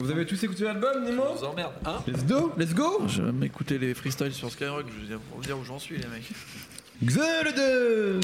Vous 0.00 0.10
avez 0.10 0.24
tous 0.24 0.42
écouté 0.42 0.64
l'album, 0.64 1.04
Nemo 1.04 1.34
vous 1.36 1.44
emmerde. 1.44 1.72
Hein 1.84 1.98
Let's 2.06 2.24
go, 2.24 2.52
let's 2.56 2.72
go 2.72 3.06
Je 3.06 3.20
vais 3.20 3.32
m'écouter 3.32 3.76
les 3.78 3.92
freestyles 3.92 4.32
sur 4.32 4.50
Skyrock, 4.50 4.86
je 4.88 5.00
veux 5.02 5.06
dire, 5.06 5.20
pour 5.20 5.36
vous 5.36 5.44
dire 5.44 5.58
où 5.58 5.64
j'en 5.64 5.78
suis, 5.78 5.98
les 5.98 6.06
mecs. 6.06 6.30
Xel 7.04 7.54
2 7.54 8.20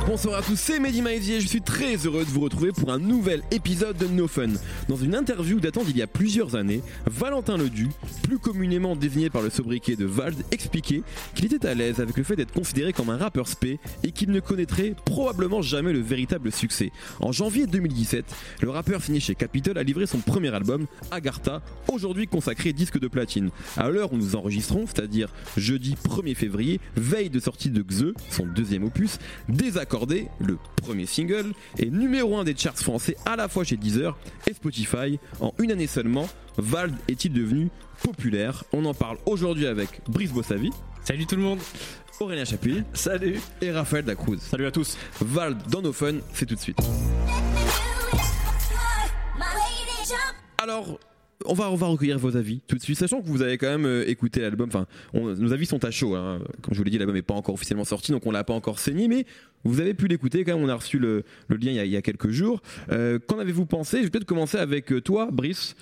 Bonsoir 0.00 0.38
à 0.38 0.42
tous, 0.42 0.56
c'est 0.56 0.80
Mehdi 0.80 1.02
Maizier, 1.02 1.40
je 1.40 1.46
suis 1.46 1.62
très 1.62 1.94
heureux 1.94 2.24
de 2.24 2.30
vous 2.30 2.40
retrouver 2.40 2.72
pour 2.72 2.90
un 2.90 2.98
nouvel 2.98 3.42
épisode 3.52 3.96
de 3.96 4.06
No 4.06 4.26
Fun. 4.26 4.48
Dans 4.88 4.96
une 4.96 5.14
interview 5.14 5.60
datant 5.60 5.84
d'il 5.84 5.96
y 5.96 6.02
a 6.02 6.08
plusieurs 6.08 6.56
années, 6.56 6.82
Valentin 7.06 7.56
Ledu, 7.56 7.88
plus 8.24 8.38
communément 8.38 8.96
désigné 8.96 9.30
par 9.30 9.40
le 9.40 9.50
sobriquet 9.50 9.94
de 9.94 10.04
Vald, 10.04 10.36
expliquait 10.50 11.02
qu'il 11.34 11.46
était 11.46 11.64
à 11.66 11.74
l'aise 11.74 12.00
avec 12.00 12.16
le 12.16 12.24
fait 12.24 12.34
d'être 12.34 12.52
considéré 12.52 12.92
comme 12.92 13.08
un 13.08 13.16
rappeur 13.16 13.46
spé 13.46 13.78
et 14.02 14.10
qu'il 14.10 14.32
ne 14.32 14.40
connaîtrait 14.40 14.94
probablement 15.04 15.62
jamais 15.62 15.92
le 15.92 16.00
véritable 16.00 16.50
succès. 16.50 16.90
En 17.20 17.30
janvier 17.30 17.66
2017, 17.66 18.24
le 18.62 18.70
rappeur 18.70 19.00
signé 19.00 19.20
chez 19.20 19.36
Capitol 19.36 19.78
a 19.78 19.84
livré 19.84 20.06
son 20.06 20.18
premier 20.18 20.52
album, 20.52 20.86
Agartha, 21.12 21.62
aujourd'hui 21.90 22.26
consacré 22.26 22.72
disque 22.72 22.98
de 22.98 23.06
platine. 23.06 23.50
À 23.76 23.88
l'heure 23.90 24.12
où 24.12 24.16
nous 24.16 24.34
enregistrons, 24.34 24.86
c'est-à-dire 24.86 25.32
jeudi 25.56 25.94
1er 26.04 26.34
février, 26.34 26.80
veille 26.96 27.30
de 27.30 27.38
sortie 27.38 27.70
de 27.70 27.82
Xe, 27.82 28.12
son 28.30 28.44
deuxième 28.46 28.84
opus, 28.84 29.18
Désaccordé, 29.84 30.28
le 30.40 30.56
premier 30.76 31.04
single, 31.04 31.52
est 31.78 31.90
numéro 31.90 32.38
1 32.38 32.44
des 32.44 32.56
charts 32.56 32.78
français 32.78 33.18
à 33.26 33.36
la 33.36 33.48
fois 33.48 33.64
chez 33.64 33.76
Deezer 33.76 34.16
et 34.46 34.54
Spotify. 34.54 35.20
En 35.40 35.52
une 35.58 35.72
année 35.72 35.86
seulement, 35.86 36.26
Vald 36.56 36.94
est-il 37.06 37.34
devenu 37.34 37.68
populaire? 38.02 38.64
On 38.72 38.86
en 38.86 38.94
parle 38.94 39.18
aujourd'hui 39.26 39.66
avec 39.66 40.00
Brice 40.08 40.32
Bossavi, 40.32 40.70
Salut 41.02 41.26
tout 41.26 41.36
le 41.36 41.42
monde. 41.42 41.58
Aurélien 42.18 42.46
Chapuis. 42.46 42.82
Salut. 42.94 43.38
Et 43.60 43.70
Raphaël 43.70 44.06
Dacruz. 44.06 44.38
Salut 44.38 44.64
à 44.64 44.70
tous. 44.70 44.96
Vald 45.20 45.58
dans 45.68 45.82
nos 45.82 45.92
fun, 45.92 46.14
c'est 46.32 46.46
tout 46.46 46.54
de 46.54 46.60
suite. 46.60 46.78
Alors, 50.56 50.98
on 51.44 51.54
va, 51.54 51.70
on 51.70 51.74
va 51.76 51.86
recueillir 51.86 52.18
vos 52.18 52.36
avis 52.36 52.60
tout 52.66 52.76
de 52.76 52.82
suite, 52.82 52.98
sachant 52.98 53.20
que 53.22 53.26
vous 53.28 53.42
avez 53.42 53.58
quand 53.58 53.68
même 53.68 53.86
euh, 53.86 54.08
écouté 54.08 54.40
l'album. 54.40 54.68
Enfin, 54.68 54.86
on- 55.12 55.34
nos 55.34 55.52
avis 55.52 55.66
sont 55.66 55.84
à 55.84 55.90
chaud. 55.90 56.14
hein. 56.14 56.40
Comme 56.62 56.74
je 56.74 56.78
vous 56.78 56.84
l'ai 56.84 56.90
dit, 56.90 56.98
l'album 56.98 57.14
n'est 57.16 57.22
pas 57.22 57.34
encore 57.34 57.54
officiellement 57.54 57.84
sorti, 57.84 58.12
donc 58.12 58.26
on 58.26 58.30
l'a 58.30 58.44
pas 58.44 58.54
encore 58.54 58.78
saigné, 58.78 59.08
mais 59.08 59.26
vous 59.64 59.80
avez 59.80 59.94
pu 59.94 60.06
l'écouter 60.08 60.44
quand 60.44 60.54
même. 60.56 60.64
On 60.64 60.68
a 60.68 60.74
reçu 60.74 60.98
le, 60.98 61.24
le 61.48 61.56
lien 61.56 61.70
il 61.70 61.76
y, 61.76 61.80
a, 61.80 61.84
il 61.84 61.90
y 61.90 61.96
a 61.96 62.02
quelques 62.02 62.30
jours. 62.30 62.60
Euh, 62.92 63.18
Qu'en 63.26 63.38
avez-vous 63.38 63.66
pensé? 63.66 63.98
Je 63.98 64.02
vais 64.04 64.10
peut-être 64.10 64.24
commencer 64.26 64.58
avec 64.58 64.92
euh, 64.92 65.00
toi, 65.00 65.28
Brice, 65.32 65.74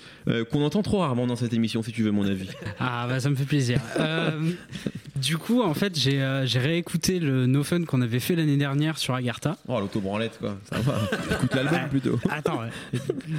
qu'on 0.51 0.63
entend 0.63 0.81
trop 0.83 0.99
rarement 0.99 1.27
dans 1.27 1.35
cette 1.35 1.53
émission, 1.53 1.83
si 1.83 1.91
tu 1.91 2.03
veux 2.03 2.11
mon 2.11 2.25
avis. 2.25 2.49
Ah 2.79 3.05
bah 3.09 3.19
ça 3.19 3.29
me 3.29 3.35
fait 3.35 3.45
plaisir. 3.45 3.79
Du 5.15 5.37
coup 5.37 5.61
en 5.61 5.73
fait 5.75 5.97
j'ai 5.97 6.21
euh, 6.21 6.45
j'ai 6.45 6.59
réécouté 6.59 7.19
le 7.19 7.45
No 7.45 7.63
Fun 7.63 7.83
qu'on 7.85 8.01
avait 8.01 8.19
fait 8.19 8.35
l'année 8.35 8.57
dernière 8.57 8.97
sur 8.97 9.13
Agartha. 9.13 9.57
Oh, 9.67 9.79
l'autobranlette, 9.79 10.37
quoi. 10.39 10.57
Ça 10.69 10.79
va. 10.79 10.99
Écoute 11.35 11.53
l'album 11.53 11.73
Ouais. 11.73 11.87
plutôt. 11.89 12.19
Attends, 12.29 12.61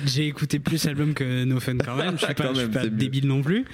j'ai 0.06 0.26
écouté 0.26 0.58
plus 0.60 0.84
l'album 0.84 1.14
que 1.14 1.44
No 1.44 1.58
Fun 1.60 1.76
quand 1.78 1.96
même. 1.96 2.12
Je 2.18 2.24
suis 2.26 2.34
pas, 2.34 2.44
Quand 2.44 2.50
je 2.54 2.60
suis 2.60 2.62
même, 2.64 2.70
pas 2.72 2.84
mieux. 2.84 2.90
débile 2.90 3.26
non 3.26 3.42
plus. 3.42 3.64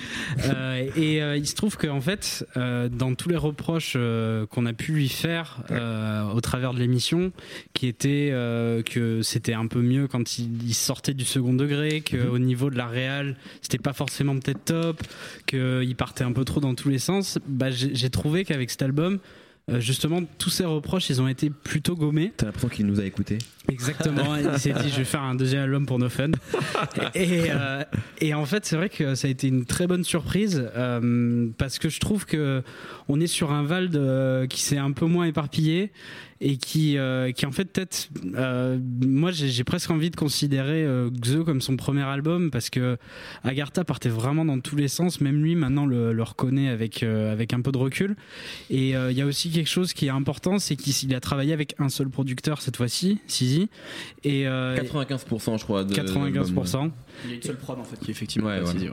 Euh, 0.47 0.89
et 0.97 1.23
euh, 1.23 1.37
il 1.37 1.47
se 1.47 1.55
trouve 1.55 1.77
qu'en 1.77 2.01
fait, 2.01 2.47
dans 2.57 3.15
tous 3.15 3.29
les 3.29 3.37
reproches 3.37 3.97
qu'on 4.51 4.67
a 4.67 4.73
pu 4.73 4.92
lui 4.92 5.09
faire 5.09 5.62
au 6.35 6.41
travers 6.41 6.73
de 6.75 6.79
l'émission, 6.79 7.33
qui 7.75 7.87
était 7.87 8.31
que 8.87 9.20
c'était 9.23 9.53
un 9.55 9.67
peu 9.67 9.81
mieux 9.83 10.09
quand 10.09 10.39
il, 10.39 10.62
il 10.67 10.75
sortait 10.75 11.14
du 11.14 11.25
second 11.25 11.53
degré, 11.55 12.01
qu'au 12.03 12.39
niveau 12.39 12.70
de 12.70 12.77
la 12.77 12.87
réal, 12.87 13.37
c'était 13.61 13.79
pas 13.79 13.92
forcément 13.92 14.35
peut-être 14.39 14.64
top, 14.64 15.03
qu'il 15.47 15.95
partait 15.97 16.25
un 16.25 16.33
peu 16.33 16.45
trop 16.45 16.61
dans 16.61 16.75
tous 16.75 16.89
les 16.89 16.98
sens. 16.98 17.39
Bah, 17.47 17.70
j'ai 17.70 17.89
j'ai 17.92 18.10
trouvé 18.10 18.44
qu'avec 18.44 18.70
cet 18.70 18.83
album, 18.83 19.19
euh, 19.70 19.78
justement, 19.78 20.20
tous 20.38 20.50
ces 20.50 20.64
reproches, 20.64 21.10
ils 21.10 21.22
ont 21.22 21.28
été 21.28 21.50
plutôt 21.50 21.94
gommés. 21.94 22.33
T'as 22.36 22.46
l'impression 22.46 22.69
qu'il 22.69 22.86
nous 22.86 23.00
a 23.00 23.05
écoutés. 23.05 23.38
Exactement, 23.69 24.34
il 24.55 24.58
s'est 24.58 24.72
dit 24.72 24.88
je 24.91 24.96
vais 24.96 25.05
faire 25.05 25.22
un 25.22 25.34
deuxième 25.34 25.62
album 25.62 25.86
pour 25.86 25.98
No 25.98 26.08
Fun. 26.08 26.33
Et, 27.14 27.50
euh, 27.50 27.84
et 28.20 28.34
en 28.34 28.45
fait, 28.46 28.64
c'est 28.64 28.77
vrai 28.77 28.89
que 28.89 29.14
ça 29.14 29.29
a 29.29 29.30
été 29.30 29.46
une 29.46 29.64
très 29.64 29.86
bonne 29.86 30.02
surprise 30.02 30.68
euh, 30.77 31.48
parce 31.56 31.79
que 31.79 31.89
je 31.89 32.00
trouve 32.00 32.27
que 32.27 32.62
on 33.08 33.20
est 33.20 33.29
sur 33.29 33.52
un 33.52 33.62
Vald 33.62 34.48
qui 34.48 34.61
s'est 34.61 34.79
un 34.79 34.92
peu 34.92 35.06
moins 35.06 35.27
éparpillé 35.27 35.92
et 36.42 36.56
qui, 36.56 36.96
euh, 36.96 37.33
qui 37.33 37.45
en 37.45 37.52
fait 37.52 37.67
peut-être, 37.67 38.08
euh, 38.34 38.78
moi 39.06 39.30
j'ai 39.30 39.62
presque 39.64 39.90
envie 39.90 40.08
de 40.11 40.17
considérer 40.17 40.84
euh, 40.84 41.11
Xe 41.11 41.45
comme 41.45 41.61
son 41.61 41.77
premier 41.77 42.02
album 42.02 42.51
parce 42.51 42.70
que 42.70 42.96
Agartha 43.45 43.84
partait 43.84 44.08
vraiment 44.08 44.46
dans 44.46 44.58
tous 44.61 44.74
les 44.77 44.89
sens, 44.89 45.20
même 45.20 45.42
lui 45.42 45.55
maintenant 45.55 45.84
le, 45.84 46.12
le 46.14 46.23
reconnaît 46.23 46.68
avec, 46.68 47.02
euh, 47.02 47.30
avec 47.30 47.52
un 47.52 47.61
peu 47.61 47.73
de 47.73 47.79
recul. 47.79 48.17
Et 48.70 48.96
euh, 48.96 49.11
il 49.12 49.18
y 49.18 49.23
a 49.23 49.27
aussi 49.27 49.50
quelque 49.50 49.68
chose 49.68 49.92
qui 49.92 50.06
est 50.06 50.11
important, 50.11 50.58
c'est 50.58 50.77
qu'il 50.77 50.95
il 51.11 51.14
a 51.14 51.20
travaillé 51.20 51.52
avec 51.52 51.74
un 51.79 51.89
seul 51.90 52.08
producteur 52.08 52.62
cette 52.62 52.77
fois-ci, 52.79 53.18
Sizi. 53.27 53.68
Et 54.24 54.46
euh, 54.46 54.77
95% 54.79 55.58
je 55.58 55.64
crois. 55.64 55.84
de- 55.84 55.92
d'album, 55.95 56.23
ouais. 56.23 56.30
95%. 56.33 56.90
Il 57.24 57.30
y 57.30 57.33
a 57.34 57.36
une 57.36 57.42
seule 57.42 57.56
prod 57.58 57.79
en 57.79 57.84
fait 57.84 57.98
qui 58.00 58.11
est 58.11 58.12
effectivement 58.12 58.48
Ouais, 58.48 58.61
voilà. 58.61 58.80
ouais. 58.80 58.90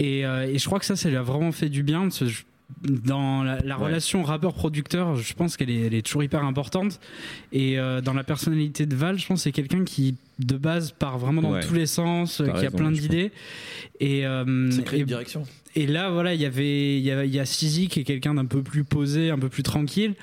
Et, 0.00 0.26
euh, 0.26 0.46
et 0.52 0.58
je 0.58 0.64
crois 0.66 0.80
que 0.80 0.84
ça, 0.86 0.96
ça 0.96 1.08
lui 1.08 1.16
a 1.16 1.22
vraiment 1.22 1.52
fait 1.52 1.68
du 1.68 1.82
bien. 1.84 2.02
parce 2.02 2.18
que 2.18 2.26
je- 2.26 2.42
dans 2.82 3.42
la, 3.42 3.60
la 3.60 3.78
Ouais. 3.78 3.86
relation 3.86 4.22
rappeur-producteur, 4.22 5.16
je 5.16 5.34
pense 5.34 5.56
qu'elle 5.56 5.70
est, 5.70 5.86
elle 5.86 5.94
est 5.94 6.02
toujours 6.06 6.22
hyper 6.22 6.44
importante. 6.44 7.00
Et 7.52 7.78
euh, 7.78 8.00
dans 8.00 8.12
la 8.14 8.24
personnalité 8.24 8.86
de 8.86 8.94
Val, 8.94 9.18
je 9.18 9.26
pense 9.26 9.40
que 9.40 9.44
c'est 9.44 9.52
quelqu'un 9.52 9.84
qui, 9.84 10.16
de 10.38 10.56
base, 10.56 10.92
part 10.92 11.18
vraiment 11.18 11.42
dans 11.42 11.52
Ouais. 11.52 11.60
tous 11.66 11.74
les 11.74 11.86
sens, 11.86 12.40
euh, 12.40 12.46
qui 12.48 12.64
a 12.66 12.70
plein 12.70 12.90
d'idées. 12.92 13.32
Et, 14.00 14.24
euh, 14.26 14.70
et- 14.92 14.98
une 15.00 15.06
direction. 15.06 15.42
et 15.74 15.86
là, 15.88 16.10
voilà, 16.10 16.32
il 16.34 16.40
y 16.40 16.44
avait, 16.46 16.96
il 16.98 17.04
y 17.04 17.10
a, 17.10 17.24
y 17.24 17.40
a 17.40 17.44
Sizi 17.44 17.88
qui 17.88 17.98
est 18.00 18.04
quelqu'un 18.04 18.34
d'un 18.34 18.44
peu 18.44 18.62
plus 18.62 18.84
posé, 18.84 19.30
un 19.30 19.38
peu 19.38 19.48
plus 19.48 19.64
tranquille, 19.64 20.14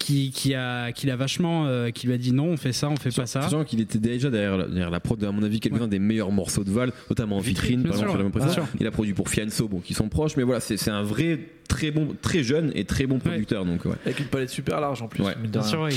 qui, 0.00 0.32
qui 0.32 0.54
a, 0.54 0.90
qui 0.90 1.06
l'a 1.06 1.14
vachement, 1.14 1.66
euh, 1.66 1.90
qui 1.90 2.08
lui 2.08 2.14
a 2.14 2.18
dit 2.18 2.32
non, 2.32 2.46
on 2.46 2.56
fait 2.56 2.72
ça, 2.72 2.88
on 2.88 2.96
fait 2.96 3.14
pas 3.14 3.26
ça. 3.26 3.42
Sachant 3.42 3.62
qu'il 3.64 3.80
était 3.80 3.98
déjà 4.00 4.30
derrière, 4.30 4.56
la- 4.56 4.66
derrière 4.66 4.90
la 4.90 4.98
prod, 5.00 5.22
à 5.22 5.30
mon 5.30 5.42
avis, 5.44 5.60
quelques-uns 5.60 5.86
des 5.88 6.00
meilleurs 6.00 6.32
morceaux 6.32 6.64
de 6.64 6.70
Val, 6.72 6.92
notamment 7.08 7.36
en 7.36 7.40
vitrine, 7.40 7.84
par 7.84 7.92
exemple, 7.92 8.30
précédent. 8.30 8.52
sûr. 8.52 8.66
Il 8.80 8.86
a 8.86 8.90
produit 8.90 9.14
pour 9.14 9.28
Fianso, 9.28 9.68
bon, 9.68 9.78
qui 9.78 9.94
sont 9.94 10.08
proches, 10.08 10.36
mais 10.36 10.42
voilà, 10.42 10.58
c'est 10.60 10.76
c'est 10.76 10.90
un 10.90 11.02
vrai, 11.04 11.38
très 11.68 11.92
bon, 11.92 12.16
très 12.20 12.42
jeune 12.42 12.72
et 12.74 12.84
très 12.84 13.06
bon 13.06 13.20
producteur, 13.20 13.64
donc 13.64 13.84
ouais. 13.84 13.92
Avec 14.04 14.18
une 14.18 14.24
palette 14.26 14.50
super 14.50 14.80
large 14.80 15.02
en 15.02 15.06
plus. 15.08 15.22
Ouais. 15.22 15.34
Bien 15.48 15.62
sûr, 15.62 15.82
ouais. 15.82 15.90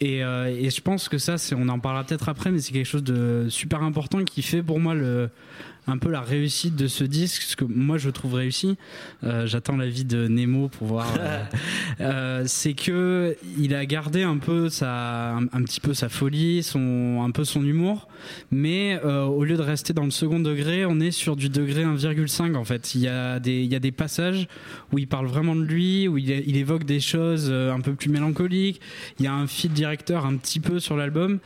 et, 0.00 0.24
euh, 0.24 0.46
et 0.46 0.70
je 0.70 0.80
pense 0.80 1.10
que 1.10 1.18
ça, 1.18 1.36
c'est, 1.36 1.54
on 1.54 1.68
en 1.68 1.78
parlera 1.80 2.04
peut-être 2.04 2.30
après, 2.30 2.50
mais 2.50 2.60
c'est 2.60 2.72
quelque 2.72 2.86
chose 2.86 3.04
de 3.04 3.17
super 3.48 3.82
important 3.82 4.24
qui 4.24 4.42
fait 4.42 4.62
pour 4.62 4.80
moi 4.80 4.94
le, 4.94 5.30
un 5.88 5.98
peu 5.98 6.10
la 6.10 6.20
réussite 6.20 6.76
de 6.76 6.86
ce 6.86 7.02
disque, 7.02 7.42
ce 7.42 7.56
que 7.56 7.64
moi 7.64 7.98
je 7.98 8.10
trouve 8.10 8.34
réussi. 8.34 8.76
Euh, 9.24 9.46
j'attends 9.46 9.76
l'avis 9.76 10.04
de 10.04 10.28
Nemo 10.28 10.68
pour 10.68 10.86
voir. 10.86 11.06
euh, 11.18 11.44
euh, 12.00 12.42
c'est 12.46 12.74
que 12.74 13.36
il 13.58 13.74
a 13.74 13.86
gardé 13.86 14.22
un 14.22 14.36
peu 14.36 14.68
sa, 14.68 15.36
un, 15.36 15.44
un 15.44 15.62
petit 15.62 15.80
peu 15.80 15.94
sa 15.94 16.08
folie, 16.08 16.62
son, 16.62 17.22
un 17.26 17.30
peu 17.30 17.44
son 17.44 17.64
humour, 17.64 18.08
mais 18.50 19.00
euh, 19.04 19.24
au 19.24 19.44
lieu 19.44 19.56
de 19.56 19.62
rester 19.62 19.94
dans 19.94 20.04
le 20.04 20.10
second 20.10 20.40
degré, 20.40 20.84
on 20.84 21.00
est 21.00 21.10
sur 21.10 21.36
du 21.36 21.48
degré 21.48 21.84
1,5 21.84 22.54
en 22.54 22.64
fait. 22.64 22.94
Il 22.94 23.00
y 23.00 23.08
a 23.08 23.40
des, 23.40 23.62
il 23.62 23.72
y 23.72 23.74
a 23.74 23.80
des 23.80 23.92
passages 23.92 24.46
où 24.92 24.98
il 24.98 25.08
parle 25.08 25.26
vraiment 25.26 25.56
de 25.56 25.62
lui, 25.62 26.06
où 26.06 26.18
il, 26.18 26.30
il 26.30 26.56
évoque 26.56 26.84
des 26.84 27.00
choses 27.00 27.50
un 27.50 27.80
peu 27.80 27.94
plus 27.94 28.10
mélancoliques. 28.10 28.80
Il 29.18 29.24
y 29.24 29.28
a 29.28 29.32
un 29.32 29.46
fil 29.46 29.72
directeur 29.72 30.26
un 30.26 30.36
petit 30.36 30.60
peu 30.60 30.80
sur 30.80 30.96
l'album, 30.96 31.38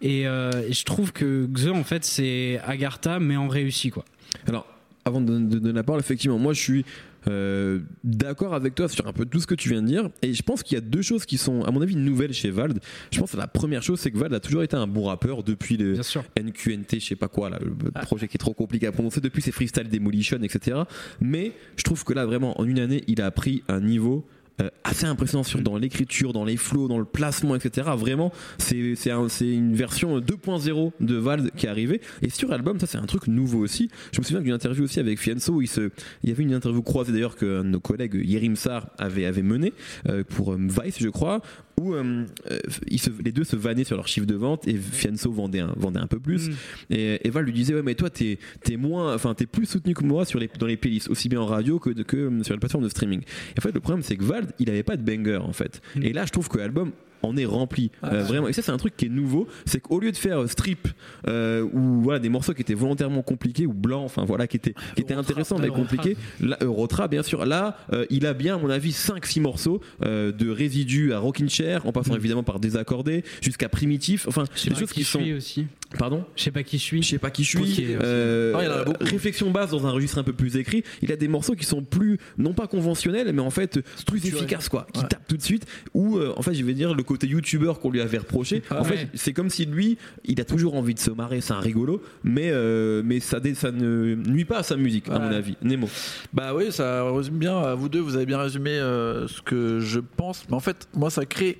et, 0.00 0.22
et 0.22 0.72
je 0.72 0.84
trouve 0.84 1.12
que 1.12 1.46
Xe 1.52 1.68
en 1.68 1.84
fait 1.84 2.04
c'est 2.04 2.60
Agartha 2.66 3.20
mais 3.20 3.36
en 3.36 3.48
réussi 3.48 3.89
quoi. 3.90 4.04
Alors, 4.46 4.66
avant 5.04 5.20
de, 5.20 5.38
de 5.38 5.58
donner 5.58 5.74
la 5.74 5.82
parole, 5.82 6.00
effectivement, 6.00 6.38
moi 6.38 6.52
je 6.52 6.60
suis 6.60 6.84
euh, 7.28 7.80
d'accord 8.02 8.54
avec 8.54 8.74
toi 8.74 8.88
sur 8.88 9.06
un 9.06 9.12
peu 9.12 9.26
tout 9.26 9.40
ce 9.40 9.46
que 9.46 9.54
tu 9.54 9.68
viens 9.68 9.82
de 9.82 9.86
dire. 9.86 10.10
Et 10.22 10.32
je 10.32 10.42
pense 10.42 10.62
qu'il 10.62 10.76
y 10.76 10.78
a 10.78 10.80
deux 10.80 11.02
choses 11.02 11.26
qui 11.26 11.36
sont, 11.38 11.62
à 11.62 11.70
mon 11.70 11.82
avis, 11.82 11.96
nouvelles 11.96 12.32
chez 12.32 12.50
Vald. 12.50 12.80
Je 13.10 13.20
pense 13.20 13.32
que 13.32 13.36
la 13.36 13.46
première 13.46 13.82
chose, 13.82 14.00
c'est 14.00 14.10
que 14.10 14.18
Vald 14.18 14.32
a 14.34 14.40
toujours 14.40 14.62
été 14.62 14.76
un 14.76 14.86
bon 14.86 15.04
rappeur 15.04 15.42
depuis 15.42 15.76
le. 15.76 15.96
NQNT, 16.40 17.00
je 17.00 17.06
sais 17.06 17.16
pas 17.16 17.28
quoi, 17.28 17.50
là, 17.50 17.58
le 17.62 17.90
projet 18.02 18.28
qui 18.28 18.36
est 18.36 18.38
trop 18.38 18.54
compliqué 18.54 18.86
à 18.86 18.92
prononcer, 18.92 19.20
depuis 19.20 19.42
ses 19.42 19.52
freestyle 19.52 19.88
Demolition, 19.88 20.38
etc. 20.42 20.78
Mais 21.20 21.52
je 21.76 21.82
trouve 21.82 22.04
que 22.04 22.12
là, 22.12 22.24
vraiment, 22.26 22.58
en 22.60 22.64
une 22.64 22.78
année, 22.78 23.04
il 23.06 23.20
a 23.20 23.30
pris 23.30 23.62
un 23.68 23.80
niveau. 23.80 24.26
Euh, 24.60 24.68
assez 24.84 25.06
impressionnant 25.06 25.42
sur 25.42 25.60
dans 25.60 25.76
l'écriture, 25.76 26.32
dans 26.32 26.44
les 26.44 26.56
flows, 26.56 26.88
dans 26.88 26.98
le 26.98 27.04
placement, 27.04 27.54
etc. 27.54 27.88
Vraiment, 27.96 28.32
c'est 28.58 29.10
un- 29.10 29.26
une 29.40 29.74
version 29.74 30.18
2.0 30.20 30.92
de 31.00 31.14
Vald 31.16 31.50
qui 31.56 31.66
est 31.66 31.68
arrivée. 31.68 32.00
Et 32.22 32.30
sur 32.30 32.48
l'album, 32.48 32.78
ça 32.78 32.86
c'est 32.86 32.98
un 32.98 33.06
truc 33.06 33.26
nouveau 33.26 33.58
aussi. 33.60 33.90
Je 34.12 34.20
me 34.20 34.24
souviens 34.24 34.40
d'une 34.42 34.52
interview 34.52 34.84
aussi 34.84 35.00
avec 35.00 35.18
Fianso 35.18 35.54
où 35.54 35.62
il 35.62 35.68
se, 35.68 35.90
il 36.22 36.28
y 36.28 36.32
avait 36.32 36.42
une 36.42 36.54
interview 36.54 36.82
croisée 36.82 37.12
d'ailleurs 37.12 37.36
que 37.36 37.62
nos 37.62 37.80
collègues 37.80 38.20
Yerim 38.22 38.56
Sar 38.56 38.88
avait 38.98 39.24
avait 39.24 39.42
menée 39.42 39.72
euh, 40.08 40.24
pour 40.28 40.52
euh, 40.52 40.58
Vice, 40.58 40.96
je 41.00 41.08
crois, 41.08 41.40
où 41.80 41.94
euh, 41.94 42.24
euh, 42.50 42.58
ils 42.88 43.00
se- 43.00 43.10
les 43.24 43.32
deux 43.32 43.44
se 43.44 43.56
vannaient 43.56 43.84
sur 43.84 43.96
leur 43.96 44.06
chiffre 44.08 44.26
de 44.26 44.34
vente 44.34 44.66
et 44.68 44.74
Fianso 44.76 45.30
vendait 45.32 45.60
un, 45.60 45.72
vendait 45.76 46.00
un 46.00 46.06
peu 46.06 46.18
plus. 46.20 46.48
Mm. 46.48 46.52
Et 46.90 47.26
Eva 47.26 47.40
lui 47.42 47.52
disait 47.52 47.74
ouais 47.74 47.82
mais 47.82 47.94
toi 47.94 48.10
t'es 48.10 48.38
es 48.70 48.76
moins, 48.76 49.14
enfin 49.14 49.34
t'es 49.34 49.46
plus 49.46 49.66
soutenu 49.66 49.94
que 49.94 50.04
moi 50.04 50.24
sur 50.24 50.38
les 50.38 50.48
dans 50.58 50.66
les 50.66 50.76
playlists 50.76 51.08
aussi 51.08 51.28
bien 51.28 51.40
en 51.40 51.46
radio 51.46 51.78
que 51.78 51.90
de- 51.90 52.02
que 52.02 52.30
sur 52.42 52.54
la 52.54 52.60
plateforme 52.60 52.84
de 52.84 52.88
streaming. 52.88 53.20
Et 53.20 53.58
en 53.58 53.62
fait 53.62 53.72
le 53.72 53.80
problème 53.80 54.02
c'est 54.02 54.16
que 54.16 54.24
Vald 54.24 54.52
il 54.58 54.68
avait 54.70 54.82
pas 54.82 54.96
de 54.96 55.02
banger 55.02 55.36
en 55.38 55.52
fait. 55.52 55.80
Mm. 55.96 56.02
Et 56.04 56.12
là 56.12 56.24
je 56.26 56.30
trouve 56.32 56.48
que 56.48 56.58
l'album 56.58 56.92
en 57.22 57.36
est 57.36 57.44
rempli. 57.44 57.90
Ah, 58.02 58.10
Euh, 58.12 58.22
vraiment. 58.24 58.48
Et 58.48 58.52
ça, 58.52 58.62
c'est 58.62 58.72
un 58.72 58.76
truc 58.76 58.96
qui 58.96 59.06
est 59.06 59.10
nouveau. 59.10 59.46
C'est 59.64 59.80
qu'au 59.80 60.00
lieu 60.00 60.12
de 60.12 60.16
faire 60.16 60.42
euh, 60.42 60.46
strip 60.46 60.88
euh, 61.28 61.62
ou 61.72 62.00
voilà 62.02 62.18
des 62.18 62.28
morceaux 62.28 62.54
qui 62.54 62.62
étaient 62.62 62.74
volontairement 62.74 63.22
compliqués 63.22 63.66
ou 63.66 63.72
blancs, 63.72 64.04
enfin 64.04 64.24
voilà, 64.24 64.46
qui 64.46 64.56
étaient 64.56 64.74
qui 64.94 65.02
étaient 65.02 65.14
intéressants 65.14 65.58
mais 65.58 65.68
compliqués. 65.68 66.16
Là, 66.40 66.56
Eurotrap, 66.60 67.10
bien 67.10 67.22
sûr. 67.22 67.44
Là, 67.46 67.76
euh, 67.92 68.06
il 68.10 68.26
a 68.26 68.34
bien, 68.34 68.56
à 68.56 68.58
mon 68.58 68.70
avis, 68.70 68.90
5-6 68.90 69.40
morceaux 69.40 69.80
de 70.00 70.50
résidus 70.50 71.12
à 71.12 71.18
Rockin' 71.18 71.48
Chair, 71.48 71.86
en 71.86 71.92
passant 71.92 72.14
évidemment 72.14 72.42
par 72.42 72.60
désaccordé, 72.60 73.24
jusqu'à 73.40 73.68
primitif. 73.68 74.26
Enfin, 74.28 74.44
des 74.66 74.74
choses 74.74 74.92
qui 74.92 75.04
sont. 75.04 75.22
aussi. 75.36 75.66
Pardon. 75.98 76.24
Je 76.36 76.44
sais 76.44 76.50
pas 76.52 76.62
qui 76.62 76.78
je 76.78 76.82
suis. 76.84 77.02
Je 77.02 77.08
sais 77.08 77.18
pas 77.18 77.30
qui 77.30 77.42
je 77.44 77.48
suis. 77.58 77.58
Ok. 77.58 78.00
Euh, 78.02 78.52
Ah, 78.56 78.62
il 78.62 78.66
y 78.66 78.68
en 78.68 78.72
a 78.76 78.84
beaucoup. 78.84 79.04
réflexion 79.04 79.50
basse 79.50 79.70
dans 79.70 79.86
un 79.86 79.90
registre 79.90 80.18
un 80.18 80.22
peu 80.22 80.32
plus 80.32 80.56
écrit. 80.56 80.84
Il 81.02 81.10
a 81.12 81.16
des 81.16 81.26
morceaux 81.28 81.54
qui 81.56 81.64
sont 81.64 81.82
plus, 81.82 82.18
non 82.38 82.52
pas 82.52 82.66
conventionnels, 82.68 83.32
mais 83.32 83.42
en 83.42 83.50
fait 83.50 83.80
plus 84.06 84.24
efficaces, 84.26 84.68
quoi. 84.68 84.86
Qui 84.92 85.00
Ouais. 85.00 85.08
tapent 85.08 85.26
tout 85.26 85.36
de 85.36 85.42
suite. 85.42 85.66
Ou 85.94 86.16
euh, 86.18 86.32
en 86.36 86.42
fait, 86.42 86.54
je 86.54 86.64
vais 86.64 86.74
dire 86.74 86.94
le 86.94 87.02
côté 87.02 87.26
youtubeur 87.26 87.80
qu'on 87.80 87.90
lui 87.90 88.00
avait 88.00 88.18
reproché. 88.18 88.62
Ah 88.70 88.80
en 88.80 88.84
fait, 88.84 89.08
c'est 89.14 89.32
comme 89.32 89.50
si 89.50 89.66
lui, 89.66 89.98
il 90.24 90.40
a 90.40 90.44
toujours 90.44 90.74
envie 90.74 90.94
de 90.94 91.00
se 91.00 91.10
marrer. 91.10 91.40
C'est 91.40 91.54
un 91.54 91.60
rigolo, 91.60 92.00
mais 92.22 92.50
euh, 92.52 93.02
mais 93.04 93.18
ça, 93.20 93.40
ne 93.40 94.14
nuit 94.14 94.44
pas 94.44 94.58
à 94.58 94.62
sa 94.62 94.76
musique, 94.76 95.08
à 95.08 95.18
mon 95.18 95.32
avis. 95.32 95.56
Nemo. 95.62 95.88
Bah 96.32 96.54
oui, 96.54 96.70
ça 96.70 97.10
résume 97.10 97.38
bien. 97.38 97.56
euh, 97.64 97.74
Vous 97.74 97.88
deux, 97.88 98.00
vous 98.00 98.14
avez 98.16 98.26
bien 98.26 98.38
résumé 98.38 98.70
euh, 98.70 99.26
ce 99.26 99.42
que 99.42 99.80
je 99.80 99.98
pense. 100.00 100.44
Mais 100.48 100.54
en 100.54 100.60
fait, 100.60 100.88
moi, 100.94 101.10
ça 101.10 101.26
crée 101.26 101.58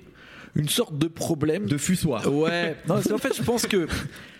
une 0.55 0.69
sorte 0.69 0.97
de 0.97 1.07
problème. 1.07 1.65
De 1.65 1.77
fussoir. 1.77 2.27
Ouais. 2.31 2.75
Non, 2.87 2.95
en 2.95 3.17
fait, 3.17 3.35
je 3.35 3.43
pense 3.43 3.65
que. 3.65 3.87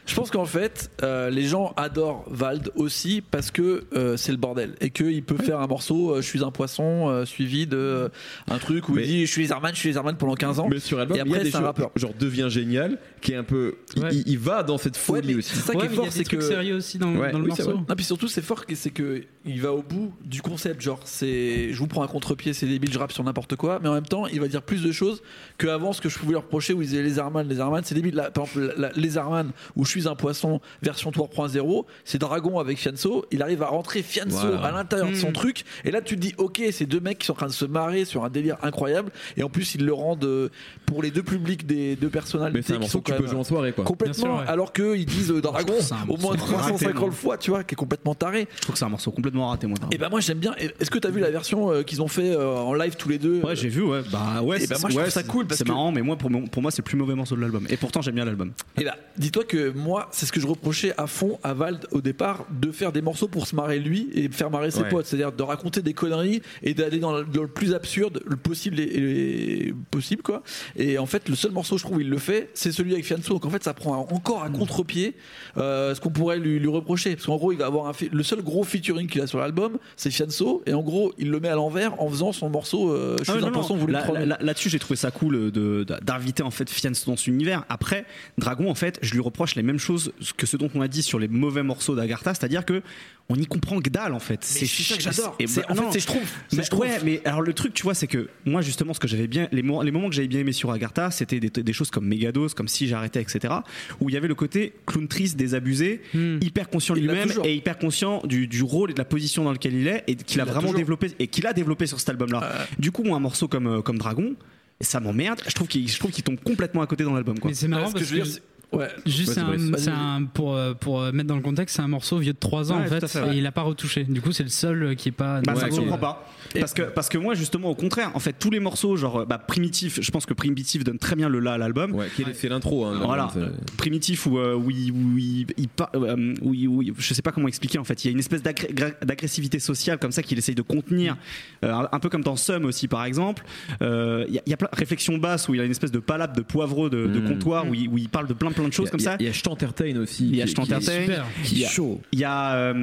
Je 0.07 0.15
pense 0.15 0.31
qu'en 0.31 0.45
fait, 0.45 0.89
euh, 1.03 1.29
les 1.29 1.43
gens 1.43 1.73
adorent 1.77 2.25
Vald 2.29 2.71
aussi 2.75 3.21
parce 3.21 3.51
que 3.51 3.83
euh, 3.93 4.17
c'est 4.17 4.31
le 4.31 4.37
bordel 4.37 4.73
et 4.81 4.89
qu'il 4.89 5.23
peut 5.23 5.37
faire 5.37 5.59
un 5.59 5.67
morceau 5.67 6.15
euh, 6.15 6.21
Je 6.21 6.27
suis 6.27 6.43
un 6.43 6.51
poisson 6.51 7.09
euh, 7.09 7.25
suivi 7.25 7.67
de 7.67 7.77
euh, 7.77 8.09
un 8.49 8.57
truc 8.57 8.89
où 8.89 8.93
Mais- 8.93 9.03
il 9.03 9.07
dit 9.07 9.25
Je 9.25 9.31
suis 9.31 9.41
Lizardman, 9.43 9.73
je 9.73 9.79
suis 9.79 9.89
Lizardman 9.89 10.17
pendant 10.17 10.35
15 10.35 10.59
ans. 10.59 10.67
Mais 10.69 10.79
sur 10.79 10.99
album, 10.99 11.15
Et 11.17 11.19
il 11.19 11.23
y 11.27 11.29
a 11.29 11.31
après, 11.33 11.43
des 11.45 11.51
c'est 11.51 11.57
un 11.57 11.59
choses, 11.59 11.67
rappeur. 11.67 11.91
genre 11.95 12.13
devient 12.19 12.47
génial, 12.49 12.97
qui 13.21 13.33
est 13.33 13.35
un 13.35 13.43
peu, 13.43 13.75
il- 13.95 14.03
Ouais. 14.03 14.09
il, 14.13 14.23
il 14.27 14.39
va 14.39 14.63
dans 14.63 14.77
cette 14.77 14.95
Ouais, 14.95 15.01
folie 15.01 15.27
mais 15.29 15.35
aussi. 15.35 15.53
c'est 15.55 15.61
ça 15.61 15.73
Ouais, 15.73 15.79
qui 15.87 15.93
est 15.93 15.95
fort, 15.95 16.07
c'est 16.09 16.23
que. 16.23 16.41
sérieux 16.41 16.75
aussi 16.75 16.97
dans, 16.97 17.13
Ouais, 17.15 17.31
dans 17.31 17.37
le 17.37 17.43
oui, 17.45 17.49
morceau. 17.49 17.73
Non, 17.73 17.85
puis 17.95 18.03
surtout, 18.05 18.27
c'est 18.27 18.41
fort, 18.41 18.65
c'est 18.73 18.89
que 18.89 19.23
il 19.45 19.61
va 19.61 19.71
au 19.71 19.81
bout 19.83 20.11
du 20.25 20.41
concept. 20.41 20.81
Genre, 20.81 20.99
c'est, 21.05 21.71
je 21.73 21.77
vous 21.77 21.87
prends 21.87 22.03
un 22.03 22.07
contre-pied, 22.07 22.53
c'est 22.53 22.65
débile, 22.67 22.91
je 22.91 22.99
rappe 22.99 23.11
sur 23.11 23.23
n'importe 23.23 23.55
quoi, 23.55 23.79
mais 23.81 23.89
en 23.89 23.93
même 23.93 24.05
temps, 24.07 24.25
il 24.27 24.39
va 24.39 24.47
dire 24.47 24.61
plus 24.63 24.81
de 24.83 24.91
choses 24.91 25.21
qu'avant 25.57 25.93
ce 25.93 26.01
que 26.01 26.09
je 26.09 26.17
pouvais 26.19 26.33
leur 26.33 26.43
reprocher 26.43 26.73
où 26.73 26.81
ils 26.81 26.87
disaient 26.89 27.03
les 27.03 27.19
Arman, 27.19 27.47
les 27.47 27.59
Arman, 27.59 27.81
c'est 27.83 27.95
débile. 27.95 28.15
Là, 28.15 28.31
par 28.31 28.45
exemple, 28.45 28.73
la- 28.77 28.91
les 28.95 29.17
Arman 29.17 29.51
où 29.75 29.85
je 29.85 29.90
suis 29.91 30.07
un 30.07 30.15
poisson 30.15 30.59
version 30.81 31.11
3.0, 31.11 31.85
c'est 32.05 32.17
Dragon 32.17 32.59
avec 32.59 32.77
Fianso. 32.77 33.25
Il 33.31 33.41
arrive 33.41 33.63
à 33.63 33.67
rentrer 33.67 34.01
Fianso 34.03 34.37
Voilà. 34.47 34.65
à 34.65 34.71
l'intérieur 34.71 35.09
de 35.09 35.15
son 35.15 35.29
Mm. 35.29 35.33
truc, 35.33 35.63
et 35.85 35.91
là, 35.91 36.01
tu 36.01 36.15
te 36.15 36.21
dis, 36.21 36.33
ok, 36.37 36.61
c'est 36.71 36.85
deux 36.85 36.99
mecs 36.99 37.19
qui 37.19 37.25
sont 37.27 37.33
en 37.33 37.35
train 37.35 37.47
de 37.47 37.51
se 37.51 37.65
marrer 37.65 38.05
sur 38.05 38.23
un 38.25 38.29
délire 38.29 38.57
incroyable, 38.63 39.11
et 39.37 39.43
en 39.43 39.49
plus, 39.49 39.75
ils 39.75 39.85
le 39.85 39.93
rendent 39.93 40.23
euh, 40.25 40.49
pour 40.85 41.01
les 41.03 41.11
deux 41.11 41.23
publics 41.23 41.65
des 41.65 41.95
deux 41.95 42.09
personnalités 42.09 42.57
Mais 42.59 42.63
c'est 42.63 42.73
un 42.73 42.75
qui 42.75 42.79
morceau 42.81 42.91
sont 42.97 43.01
que 43.01 43.11
tu 43.11 43.17
peux 43.21 43.27
jouer 43.27 43.39
en 43.39 43.43
soirée, 43.43 43.71
quoi. 43.71 43.83
Complètement, 43.85 44.23
Bien 44.25 44.33
sûr, 44.35 44.41
ouais. 44.43 44.49
alors 44.49 44.73
qu'ils 44.73 45.05
disent 45.05 45.31
euh, 45.31 45.41
Dragon 45.41 45.73
au 46.07 46.17
moins 46.17 46.35
morceau 46.35 46.55
raté, 46.55 46.73
350 46.75 47.01
moi. 47.01 47.11
fois, 47.11 47.37
tu 47.37 47.51
vois, 47.51 47.63
qui 47.63 47.73
est 47.73 47.75
complètement 47.75 48.15
taré. 48.15 48.47
Je 48.55 48.61
trouve 48.61 48.73
que 48.73 48.79
c'est 48.79 48.85
un 48.85 48.89
morceau 48.89 49.11
complètement 49.11 49.49
raté, 49.49 49.67
moi. 49.67 49.77
Et 49.91 49.97
ben 49.97 50.09
moi 50.09 50.19
j'aime 50.19 50.39
bien. 50.39 50.53
Est-ce 50.79 50.89
que 50.91 50.99
t'as 50.99 51.09
vu 51.09 51.19
la 51.19 51.31
version 51.31 51.71
euh, 51.71 51.83
qu'ils 51.83 52.01
ont 52.01 52.07
fait 52.07 52.31
euh, 52.35 52.55
en 52.57 52.73
live 52.73 52.95
tous 52.97 53.09
les 53.09 53.17
deux 53.17 53.41
Ouais, 53.41 53.55
j'ai 53.55 53.69
vu, 53.69 53.81
ouais. 53.83 54.01
Bah 54.11 54.41
ouais, 54.41 54.61
Et 54.63 54.67
ben 54.67 54.75
c'est- 54.75 54.81
moi, 54.81 54.89
je 54.89 54.97
ouais, 54.97 55.09
ça 55.09 55.23
cool 55.23 55.45
C'est 55.51 55.63
que- 55.63 55.69
marrant, 55.69 55.91
mais 55.91 56.01
moi, 56.01 56.15
pour, 56.17 56.29
moi, 56.29 56.71
c'est 56.71 56.79
le 56.79 56.83
plus 56.83 56.97
mauvais 56.97 57.15
morceau 57.15 57.35
de 57.35 57.41
l'album. 57.41 57.65
Et 57.69 57.77
pourtant, 57.77 58.01
j'aime 58.01 58.15
bien 58.15 58.25
l'album. 58.25 58.51
Et 58.79 58.83
bah 58.83 58.95
dis-toi 59.17 59.43
que 59.43 59.71
moi 59.81 60.07
c'est 60.11 60.25
ce 60.25 60.31
que 60.31 60.39
je 60.39 60.47
reprochais 60.47 60.93
à 60.97 61.07
fond 61.07 61.39
à 61.43 61.53
Vald 61.53 61.85
au 61.91 62.01
départ 62.01 62.45
de 62.51 62.71
faire 62.71 62.91
des 62.91 63.01
morceaux 63.01 63.27
pour 63.27 63.47
se 63.47 63.55
marrer 63.55 63.79
lui 63.79 64.09
et 64.13 64.29
faire 64.29 64.49
marrer 64.49 64.71
ses 64.71 64.81
Ouais. 64.81 64.89
potes, 64.89 65.05
c'est-à-dire 65.05 65.31
de 65.31 65.43
raconter 65.43 65.81
des 65.81 65.93
conneries 65.93 66.41
et 66.63 66.73
d'aller 66.73 66.99
dans, 66.99 67.17
le- 67.17 67.25
plus 67.47 67.73
absurde, 67.73 68.21
le 68.25 68.35
possible 68.37 68.79
et, 68.79 68.83
et- 68.83 69.73
possible 69.91 70.21
quoi. 70.21 70.43
Et 70.75 70.97
en 70.97 71.05
fait 71.05 71.27
le 71.29 71.35
seul 71.35 71.51
morceau 71.51 71.77
je 71.77 71.83
trouve 71.83 71.97
où 71.97 72.01
il 72.01 72.09
le 72.09 72.17
fait, 72.17 72.49
c'est 72.53 72.71
celui 72.71 72.93
avec 72.93 73.05
Fianso. 73.05 73.33
Donc 73.33 73.45
en 73.45 73.49
fait 73.49 73.63
ça 73.63 73.73
prend 73.73 73.95
encore 74.11 74.43
à 74.43 74.49
contre-pied 74.49 75.15
euh, 75.57 75.93
ce 75.95 75.99
qu'on 76.01 76.09
pourrait 76.11 76.37
lui, 76.39 76.59
lui 76.59 76.67
reprocher 76.69 77.15
parce 77.15 77.25
qu'en 77.25 77.37
gros 77.37 77.51
il 77.51 77.57
va 77.57 77.65
avoir 77.65 77.87
un 77.87 77.91
le 78.11 78.23
seul 78.23 78.41
gros 78.41 78.63
featuring 78.63 79.07
qu'il 79.07 79.21
a 79.21 79.27
sur 79.27 79.39
l'album, 79.39 79.77
c'est 79.97 80.11
Fianso 80.11 80.63
et 80.65 80.73
en 80.73 80.81
gros 80.81 81.13
il 81.17 81.29
le 81.29 81.39
met 81.39 81.49
à 81.49 81.55
l'envers 81.55 81.99
en 82.01 82.09
faisant 82.09 82.31
son 82.31 82.49
morceau 82.49 82.91
euh, 82.91 83.15
Je 83.19 83.23
suis 83.23 83.31
Ah 83.33 83.35
un 83.35 83.39
non, 83.51 83.51
non. 83.51 83.87
Là- 83.87 84.25
là- 84.25 84.37
Là-dessus, 84.41 84.69
j'ai 84.69 84.79
trouvé 84.79 84.95
ça 84.95 85.11
cool 85.11 85.35
euh, 85.55 85.85
d'inviter 86.01 86.43
en 86.43 86.51
fait 86.51 86.69
Fianso 86.69 87.09
dans 87.11 87.17
son 87.17 87.31
univers. 87.31 87.63
Après, 87.69 88.05
Dragon, 88.37 88.69
en 88.69 88.75
fait, 88.75 88.97
je 89.01 89.13
lui 89.13 89.19
reproche 89.21 89.55
les 89.55 89.63
mêmes 89.63 89.70
choses 89.79 90.13
que 90.37 90.45
ce 90.45 90.57
dont 90.57 90.69
on 90.75 90.81
a 90.81 90.87
dit 90.87 91.03
sur 91.03 91.19
les 91.19 91.27
mauvais 91.27 91.63
morceaux 91.63 91.95
d'Agartha, 91.95 92.33
c'est-à-dire 92.33 92.65
que 92.65 92.81
on 93.29 93.35
y 93.35 93.45
comprend 93.45 93.79
que 93.79 93.89
dalle 93.89 94.13
en 94.13 94.19
fait. 94.19 94.43
c'est 94.43 94.65
ça 94.65 94.97
que 94.97 95.01
j'adore. 95.03 95.35
et 95.39 95.47
C'est- 95.47 95.61
bah, 95.61 95.67
en 95.69 95.75
fait, 95.75 95.81
non. 95.81 95.91
c'est 95.91 95.99
je 96.01 96.07
trouve. 96.07 96.21
Mais, 96.51 96.63
je 96.63 96.69
trouve. 96.69 96.81
ouais, 96.81 96.97
mais 97.05 97.21
alors 97.23 97.41
le 97.41 97.53
truc, 97.53 97.73
tu 97.73 97.83
vois, 97.83 97.93
c'est 97.93 98.07
que 98.07 98.27
moi 98.45 98.61
justement, 98.61 98.93
ce 98.93 98.99
que 98.99 99.07
j'avais 99.07 99.27
bien, 99.27 99.47
les, 99.53 99.61
mo- 99.63 99.81
les 99.83 99.91
moments 99.91 100.09
que 100.09 100.15
j'avais 100.15 100.27
bien 100.27 100.39
aimé 100.41 100.51
sur 100.51 100.69
Agartha, 100.71 101.11
c'était 101.11 101.39
des, 101.39 101.49
des 101.49 101.73
choses 101.73 101.91
comme 101.91 102.05
Megadose, 102.07 102.53
comme 102.53 102.67
Si 102.67 102.87
j'arrêtais, 102.87 103.21
etc. 103.21 103.53
Où 104.01 104.09
il 104.09 104.13
y 104.13 104.17
avait 104.17 104.27
le 104.27 104.35
côté 104.35 104.73
clown 104.85 105.07
triste, 105.07 105.37
désabusé, 105.37 106.01
Hmm. 106.13 106.39
hyper 106.41 106.69
conscient 106.69 106.93
lui-même 106.95 107.31
et 107.45 107.55
hyper 107.55 107.77
conscient 107.77 108.21
du, 108.25 108.47
du 108.47 108.63
rôle 108.63 108.91
et 108.91 108.93
de 108.93 108.99
la 108.99 109.05
position 109.05 109.43
dans 109.45 109.53
lequel 109.53 109.75
il 109.75 109.87
est 109.87 110.03
et 110.07 110.15
qu'il 110.15 110.37
Il 110.37 110.41
a 110.41 110.45
vraiment 110.45 110.61
toujours. 110.61 110.75
développé 110.75 111.07
et 111.19 111.27
qu'il 111.27 111.47
a 111.47 111.53
développé 111.53 111.85
sur 111.87 111.99
cet 111.99 112.09
album-là. 112.09 112.67
Du 112.79 112.91
coup, 112.91 113.03
moi, 113.03 113.15
un 113.15 113.21
morceau 113.21 113.47
comme 113.47 113.67
euh, 113.67 113.81
comme 113.81 113.97
Dragon, 113.97 114.33
ça 114.81 114.99
m'emmerde. 114.99 115.39
Je 115.47 115.53
trouve 115.53 115.67
qu'il 115.67 115.87
je 115.87 115.99
trouve 115.99 116.11
qu'il 116.11 116.23
tombe 116.23 116.39
complètement 116.43 116.81
à 116.81 116.87
côté 116.87 117.03
dans 117.03 117.13
l'album. 117.13 117.39
quoi. 117.39 117.49
Mais 117.49 117.55
c'est 117.55 117.67
marrant 117.67 117.87
ce 117.87 117.93
que 117.93 117.99
parce 117.99 118.09
je 118.09 118.15
veux 118.15 118.21
que, 118.21 118.25
dire, 118.27 118.39
ouais. 118.71 118.87
juste 119.05 119.29
Ouais, 119.29 119.33
c'est 119.33 119.33
c'est 119.33 119.39
un, 119.41 119.45
vrai. 119.69 119.77
c'est 119.77 119.89
un- 119.89 120.23
pour 120.33 120.55
euh, 120.55 120.73
pour 120.73 121.01
euh, 121.01 121.11
mettre 121.11 121.27
dans 121.27 121.35
le 121.35 121.41
contexte, 121.41 121.75
c'est 121.75 121.81
un 121.81 121.87
morceau 121.87 122.17
vieux 122.17 122.33
de 122.33 122.37
3 122.39 122.71
ans 122.71 122.77
Ouais, 122.79 122.85
en 122.85 122.99
fait, 122.99 123.15
et 123.33 123.37
il 123.37 123.45
a 123.45 123.51
pas 123.51 123.61
retouché. 123.61 124.03
Du 124.03 124.21
coup, 124.21 124.31
c'est 124.31 124.43
le 124.43 124.49
seul 124.49 124.83
euh, 124.83 124.95
qui 124.95 125.09
est 125.09 125.11
pas. 125.13 125.41
Bah, 125.41 125.55
ça 125.55 125.67
me 125.67 125.71
surprend 125.71 125.97
pas. 125.97 126.27
Parce 126.59 126.73
que, 126.73 126.81
parce 126.81 127.07
que 127.07 127.17
moi, 127.17 127.33
justement, 127.33 127.69
au 127.69 127.75
contraire, 127.75 128.11
en 128.13 128.19
fait, 128.19 128.33
tous 128.37 128.49
les 128.49 128.59
morceaux, 128.59 128.97
genre 128.97 129.25
bah, 129.25 129.37
Primitif, 129.37 129.99
je 130.01 130.11
pense 130.11 130.25
que 130.25 130.33
Primitif 130.33 130.83
donne 130.83 130.97
très 130.97 131.15
bien 131.15 131.29
le 131.29 131.39
là 131.39 131.53
à 131.53 131.57
l'album. 131.57 131.93
Ouais, 131.93 132.07
c'est 132.33 132.49
l'intro. 132.49 132.85
Hein, 132.85 132.99
Voilà, 133.03 133.31
primitif 133.77 134.25
où, 134.25 134.37
euh, 134.37 134.59
il- 134.69 134.91
où 134.91 135.17
il- 135.17 136.93
je 136.97 137.13
sais 137.13 137.21
pas 137.21 137.31
comment 137.31 137.47
expliquer 137.47 137.77
en 137.79 137.83
fait. 137.83 138.03
Il 138.03 138.07
y 138.07 138.09
a 138.09 138.11
une 138.11 138.19
espèce 138.19 138.41
d'agressivité 138.43 139.59
sociale 139.59 139.97
comme 139.99 140.11
ça 140.11 140.23
qu'il 140.23 140.37
essaye 140.37 140.55
de 140.55 140.61
contenir, 140.61 141.17
euh, 141.63 141.73
un- 141.91 141.99
peu 141.99 142.09
comme 142.09 142.23
dans 142.23 142.35
Sum 142.35 142.65
aussi 142.65 142.87
par 142.87 143.05
exemple. 143.05 143.43
Euh, 143.81 144.25
Il 144.27 144.35
y, 144.35 144.39
a- 144.39 144.43
y 144.47 144.53
a 144.53 144.57
plein 144.57 144.69
réflexion 144.73 145.17
basse 145.17 145.47
où 145.49 145.53
il 145.55 145.61
a 145.61 145.63
une 145.65 145.71
espèce 145.71 145.91
de 145.91 145.99
palabre 145.99 146.35
de 146.35 146.41
poivreau 146.41 146.89
de, 146.89 147.07
de 147.07 147.19
Mm. 147.19 147.27
comptoir 147.27 147.67
où 147.67 147.73
il, 147.73 147.87
où 147.89 147.97
il 147.97 148.09
parle 148.09 148.27
de 148.27 148.33
plein 148.33 148.51
plein 148.51 148.60
de 148.67 148.73
choses 148.73 148.89
comme 148.89 148.99
il 148.99 149.03
y 149.03 149.07
a- 149.07 149.11
ça. 149.11 149.17
Il 149.19 149.25
y 149.25 149.29
a 149.29 149.31
Je 149.31 149.41
t'entertain 149.41 149.95
aussi. 149.97 150.27
Il 150.29 150.35
y 150.35 150.41
a 150.41 150.45
Je 150.45 150.53
t'entertain. 150.53 151.01
Qui 151.43 151.55
Il 151.55 151.57
y 151.59 151.63
est 151.63 151.65
a- 151.65 151.69
chaud. 151.69 152.01
Il 152.11 152.19
y 152.19 152.23
a 152.23 152.73